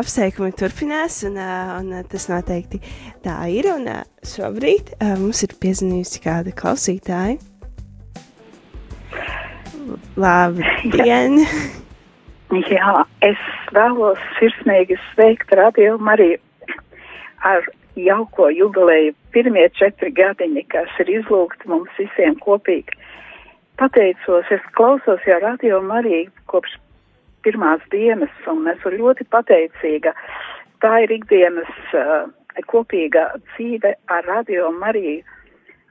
apsveikumi 0.09 0.55
turpinās, 0.57 1.19
un, 1.29 1.35
ā, 1.37 1.55
un 1.83 1.91
ā, 1.99 2.01
tas 2.09 2.31
noteikti 2.31 2.79
tā 3.21 3.35
ir. 3.53 3.67
Un 3.75 3.85
ā, 3.93 3.99
šobrīd 4.25 4.95
mums 5.21 5.43
ir 5.45 5.53
piezīmējusi 5.61 6.23
kāda 6.25 6.55
klausītāja. 6.57 7.37
Labdien! 10.17 11.43
Jā, 12.73 12.95
es 13.21 13.45
vēlos 13.77 14.25
sirsnīgi 14.39 14.97
sveikt 15.11 15.53
Radio 15.53 15.99
Mariju 16.01 16.41
ar 17.45 17.69
jauko 18.01 18.49
jubileju. 18.49 19.13
Pirmie 19.37 19.69
četri 19.77 20.09
gadiņi, 20.17 20.65
kas 20.73 20.89
ir 21.05 21.13
izlūgti 21.19 21.69
mums 21.69 21.93
visiem 22.01 22.41
kopīgi. 22.41 22.97
Pateicos, 23.77 24.49
es 24.57 24.65
klausos 24.73 25.21
jau 25.29 25.37
Radio 25.45 25.85
Mariju 25.85 26.33
kopš 26.49 26.81
pirmās 27.47 27.83
dienas, 27.93 28.35
un 28.51 28.69
esmu 28.71 28.95
ļoti 28.97 29.27
pateicīga. 29.33 30.15
Tā 30.83 30.93
ir 31.05 31.15
ikdienas 31.19 31.71
uh, 31.97 32.29
kopīga 32.71 33.29
dzīve 33.51 33.95
ar 34.13 34.27
Radio 34.27 34.71
Mariju. 34.75 35.23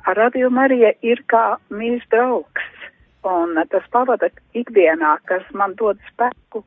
Ar 0.07 0.15
Radio 0.15 0.49
Marija 0.49 0.93
ir 1.03 1.23
kā 1.27 1.57
mīļš 1.73 2.05
draugs, 2.13 2.67
un 3.27 3.57
tas 3.71 3.87
pavada 3.91 4.29
ikdienā, 4.55 5.17
kas 5.27 5.43
man 5.51 5.75
dod 5.79 5.99
spēku 6.07 6.63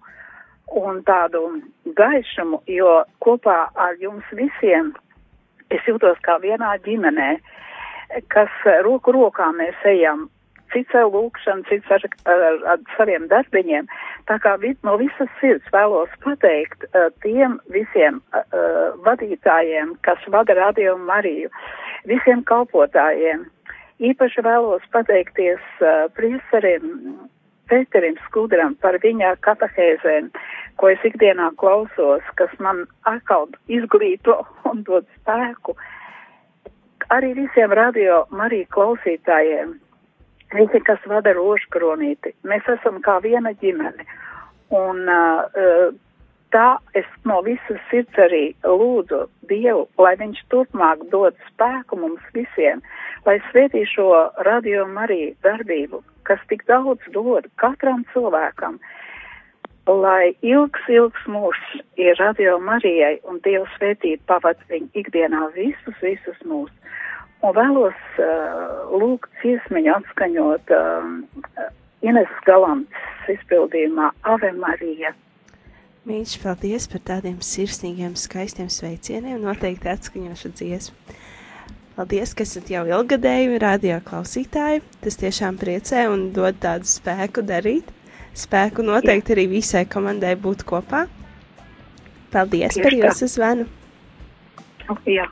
un 0.77 1.01
tādu 1.09 1.47
gaišumu, 1.97 2.61
jo 2.69 3.01
kopā 3.25 3.71
ar 3.75 3.97
jums 4.03 4.29
visiem 4.37 4.93
es 5.71 5.87
jūtos 5.89 6.19
kā 6.27 6.37
vienā 6.43 6.75
ģimenē, 6.85 7.31
kas 8.29 8.53
roku 8.85 9.15
rokā 9.15 9.51
mēs 9.57 9.79
ejam 9.87 10.29
cits 10.73 10.95
ar 10.97 11.09
lūkšanu, 11.13 11.67
cits 11.69 11.91
ar, 11.95 12.05
ar, 12.31 12.59
ar 12.75 12.83
saviem 12.97 13.27
darbiņiem. 13.31 13.89
Tā 14.31 14.39
kā 14.43 14.57
vi, 14.63 14.73
no 14.87 14.97
visas 15.01 15.31
sirds 15.41 15.67
vēlos 15.75 16.13
pateikt 16.25 16.87
uh, 16.91 17.09
tiem 17.25 17.59
visiem 17.75 18.21
uh, 18.33 18.95
vadītājiem, 19.07 19.97
kas 20.07 20.23
vada 20.35 20.57
Radio 20.59 20.97
Mariju, 20.99 21.51
visiem 22.11 22.45
kalpotājiem. 22.49 23.47
Īpaši 24.01 24.47
vēlos 24.47 24.87
pateikties 24.95 25.61
uh, 25.83 26.09
priesarim 26.17 27.21
Pēterim 27.71 28.17
Skudram 28.25 28.75
par 28.83 28.97
viņa 28.99 29.37
katahēzēm, 29.47 30.33
ko 30.81 30.89
es 30.91 31.05
ikdienā 31.07 31.53
klausos, 31.61 32.25
kas 32.41 32.51
man 32.59 32.83
atkal 33.07 33.47
izglīto 33.71 34.41
un 34.71 34.83
dod 34.89 35.07
spēku. 35.21 35.77
Arī 37.15 37.31
visiem 37.39 37.71
radio 37.75 38.25
Mariju 38.35 38.67
klausītājiem 38.75 39.77
visi, 40.55 40.81
kas 40.87 41.03
vada 41.11 41.35
rožkronīti. 41.37 42.35
Mēs 42.49 42.69
esam 42.79 43.01
kā 43.05 43.19
viena 43.25 43.53
ģimene. 43.61 44.07
Un 44.75 45.09
uh, 45.11 45.91
tā 46.55 46.69
es 46.99 47.09
no 47.27 47.41
visas 47.47 47.81
sirds 47.91 48.19
arī 48.19 48.45
lūdzu 48.65 49.25
Dievu, 49.51 49.87
lai 49.99 50.15
viņš 50.21 50.43
turpmāk 50.53 51.03
dod 51.11 51.37
spēku 51.49 51.99
mums 51.99 52.23
visiem, 52.35 52.83
lai 53.27 53.39
svētī 53.51 53.83
šo 53.89 54.09
radio 54.47 54.87
Mariju 54.87 55.35
darbību, 55.47 56.03
kas 56.29 56.43
tik 56.53 56.67
daudz 56.71 57.03
dod 57.15 57.49
katram 57.63 58.05
cilvēkam, 58.15 58.79
lai 59.91 60.35
ilgs, 60.47 60.83
ilgs 60.89 61.27
mūžs 61.27 61.81
ir 61.99 62.19
radio 62.21 62.59
Marijai 62.63 63.17
un 63.27 63.41
Dievs 63.47 63.73
svētīt 63.79 64.23
pavad 64.31 64.59
viņu 64.71 64.91
ikdienā 65.03 65.49
visus, 65.57 65.97
visus 66.03 66.39
mūs. 66.47 66.71
Un 67.41 67.57
vēlos 67.57 68.01
uh, 68.21 68.91
lūgt 69.01 69.31
ciesmiņu 69.41 69.95
atskaņot 69.97 70.73
uh, 70.77 71.71
Ines 72.05 72.33
Galants 72.45 73.33
izpildījumā 73.33 74.11
Ave 74.29 74.53
Marija. 74.57 75.15
Mīļš, 76.09 76.39
paldies 76.43 76.87
par 76.89 77.03
tādiem 77.05 77.39
sirsnīgiem, 77.45 78.15
skaistiem 78.17 78.71
sveicieniem. 78.73 79.41
Noteikti 79.45 79.89
atskaņošu 79.93 80.53
dziesmu. 80.57 81.17
Paldies, 81.97 82.33
ka 82.33 82.47
esat 82.47 82.71
jau 82.73 82.87
ilgadēji 82.89 83.59
radio 83.61 83.99
klausītāji. 84.05 84.81
Tas 85.05 85.21
tiešām 85.21 85.59
priecē 85.61 86.07
un 86.13 86.31
dod 86.37 86.57
tādu 86.63 86.89
spēku 86.89 87.45
darīt. 87.45 87.91
Spēku 88.37 88.85
noteikti 88.87 89.37
arī 89.37 89.49
visai 89.57 89.85
komandai 89.91 90.37
būt 90.41 90.65
kopā. 90.69 91.05
Paldies 92.33 92.77
Tieši 92.79 92.87
par 92.87 92.97
jūsu 93.03 93.29
zvanu. 93.35 93.69
Jā. 95.05 95.29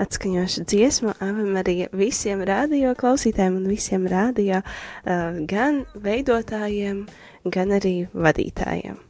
Atskaņošu 0.00 0.64
dziesmu 0.70 1.14
Ave 1.20 1.44
Marija 1.44 1.90
visiem 1.96 2.44
radio 2.46 2.94
klausītājiem 2.98 3.60
un 3.60 3.68
visiem 3.70 4.08
radio 4.10 4.62
uh, 4.62 5.40
gan 5.50 5.84
veidotājiem, 5.94 7.04
gan 7.44 7.76
arī 7.76 7.94
vadītājiem. 8.14 9.09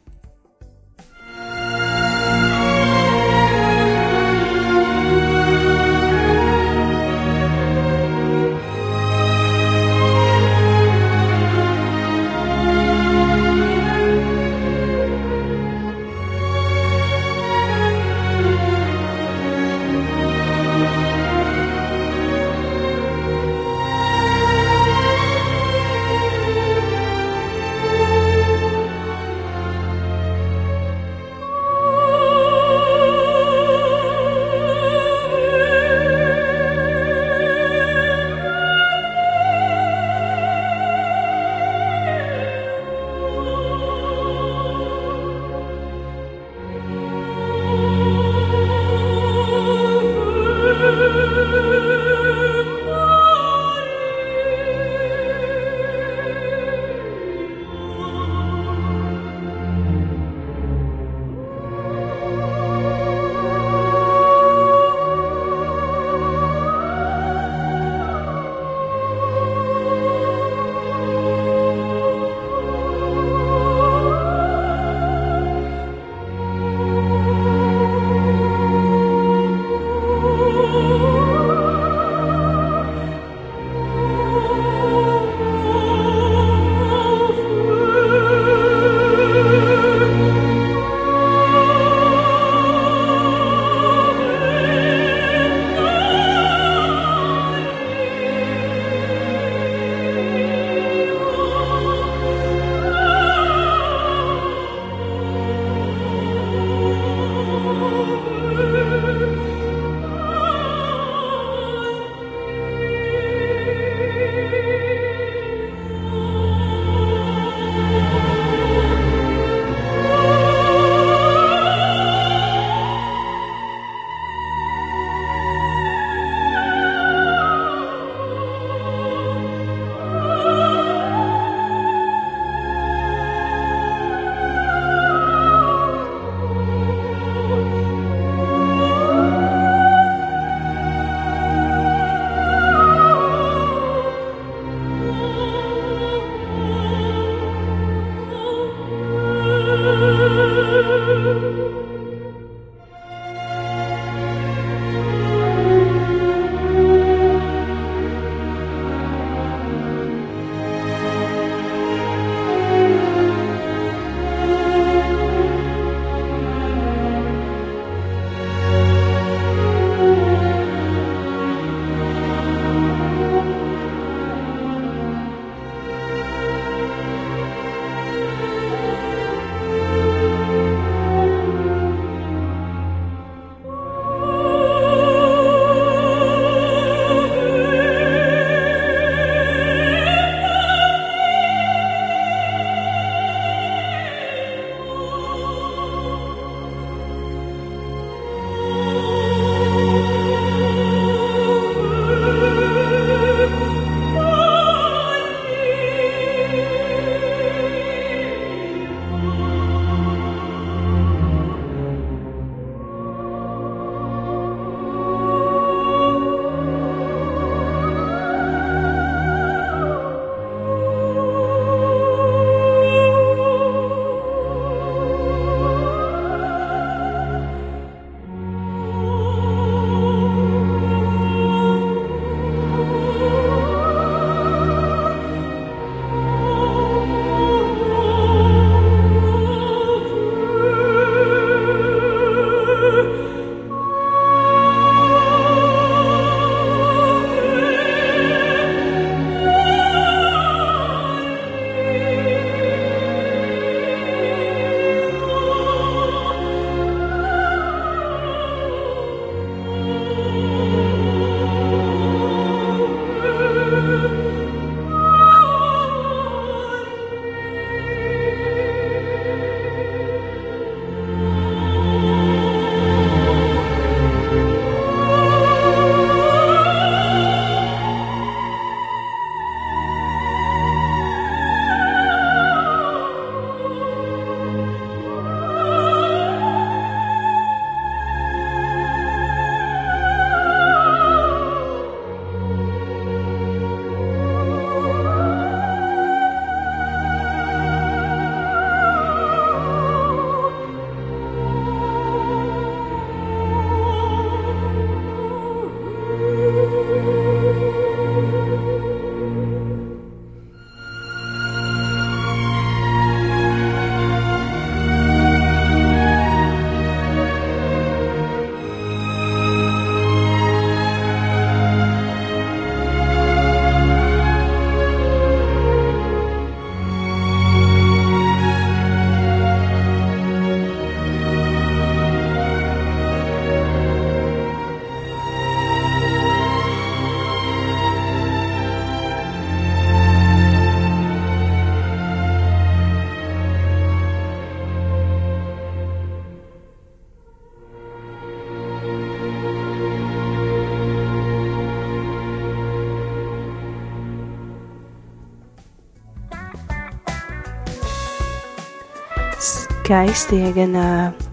Skaistie, 359.91 360.53
gan 360.55 360.71
uh, 360.79 361.31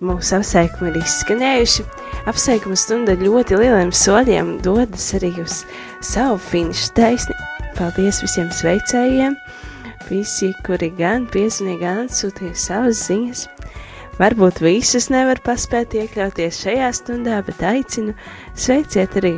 mūsu 0.00 0.38
apsveikumi 0.38 0.88
ir 0.88 1.02
izskanējuši. 1.02 1.82
Apsveikuma 2.30 2.78
stunda 2.80 3.12
ļoti 3.20 3.58
lieliem 3.60 3.90
soļiem 3.92 4.54
dodas 4.64 5.10
arī 5.18 5.34
uz 5.42 5.58
savu 6.00 6.38
finišu 6.40 6.94
taisni. 6.96 7.36
Paldies 7.76 8.22
visiem 8.24 8.48
sveicējiem, 8.56 9.36
visi, 10.08 10.54
kuri 10.64 10.88
gan 10.96 11.28
piezvanīja, 11.28 11.82
gan 11.82 12.02
atsūtīja 12.06 12.56
savas 12.56 13.04
ziņas. 13.04 13.44
Varbūt 14.16 14.64
visus 14.64 15.10
nevar 15.12 15.44
paspēt 15.44 15.92
iekļauties 15.98 16.64
šajā 16.64 16.88
stundā, 16.96 17.42
bet 17.44 17.60
aicinu 17.68 18.16
sveiciet 18.56 19.20
arī. 19.20 19.36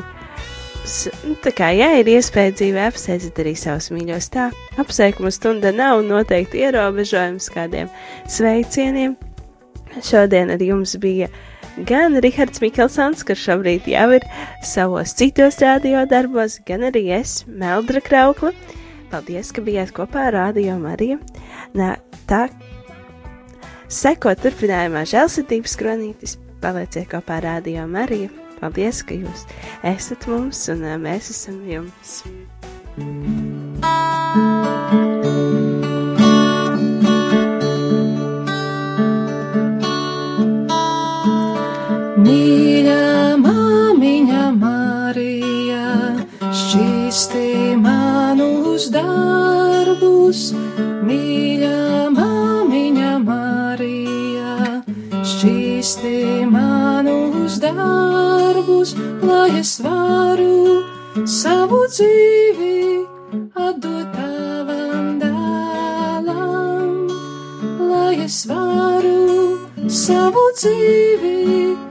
S- 0.86 1.10
nu, 1.26 1.34
Tā 1.42 1.50
kā, 1.50 1.72
ja 1.74 1.88
ir 1.98 2.06
iespēja 2.06 2.52
dzīvē, 2.54 2.84
apsveiciet 2.92 3.38
arī 3.42 3.56
savus 3.58 3.88
mīļos. 3.90 4.28
Tā 4.30 4.48
apsveikuma 4.78 5.32
stunda 5.34 5.72
nav 5.74 6.04
noteikti 6.06 6.62
ierobežojums 6.62 7.48
kādiem 7.54 7.90
sveicieniem. 8.30 9.16
Šodien 10.04 10.52
ar 10.54 10.62
jums 10.62 10.94
bija 11.02 11.26
gan 11.88 12.14
Rihards 12.22 12.60
Mikelsons, 12.62 13.24
kurš 13.26 13.42
šobrīd 13.48 13.88
jau 13.90 14.06
ir 14.16 14.26
savos 14.64 15.14
citos 15.18 15.58
radio 15.64 16.04
darbos, 16.08 16.60
gan 16.68 16.86
arī 16.88 17.08
es, 17.18 17.40
Meldra 17.48 18.00
Kraukla. 18.04 18.52
Paldies, 19.10 19.52
ka 19.54 19.62
bijāt 19.62 19.92
kopā 19.96 20.28
ar 20.30 20.34
Radio 20.38 20.78
Mariju. 20.82 21.18
Nā, 21.78 21.94
tā, 22.30 22.46
sekot 23.88 24.42
turpinājumā 24.42 25.04
žēlsirdības 25.08 25.78
kronītis, 25.82 26.38
palieciet 26.62 27.10
kopā 27.10 27.40
ar 27.40 27.48
Radio 27.54 27.86
Mariju. 27.90 28.45
Paldies, 28.60 29.02
ka 29.04 29.16
jūs 29.16 29.44
esat 29.84 30.24
mums 30.30 30.62
un 30.72 30.84
ā, 30.88 30.96
mēs 31.00 31.28
esam 31.34 31.60
jums. 31.68 32.22
Mīļa 42.26 43.36
māmiņa 43.42 44.46
Marija, 44.56 45.84
šķīsti 46.62 47.76
manus 47.82 48.88
darbus. 48.94 50.48
Mīļa 51.06 52.08
māmiņa 52.16 53.12
Marija, 53.28 54.80
šķīsti 55.20 56.16
manus 56.50 57.60
darbus, 57.60 58.35
lai 59.22 59.58
es 59.58 59.72
varu 59.84 60.84
savu 61.24 61.80
dzīvi 61.90 62.76
atdot 63.66 64.12
tavam 64.14 65.08
dēlam, 65.22 66.92
lai 67.90 68.14
es 68.28 68.38
varu 68.50 69.58
savu 69.88 70.44
dzīvi 70.60 71.85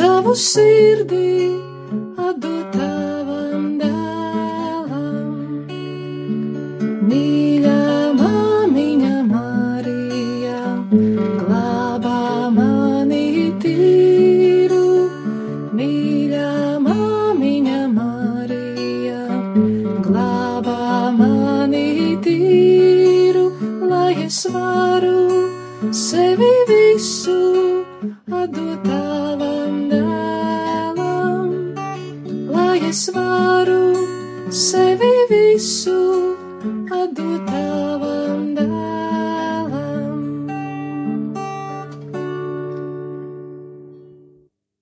savu 0.00 0.32
sirdī 0.32 1.29
atdot 1.29 1.29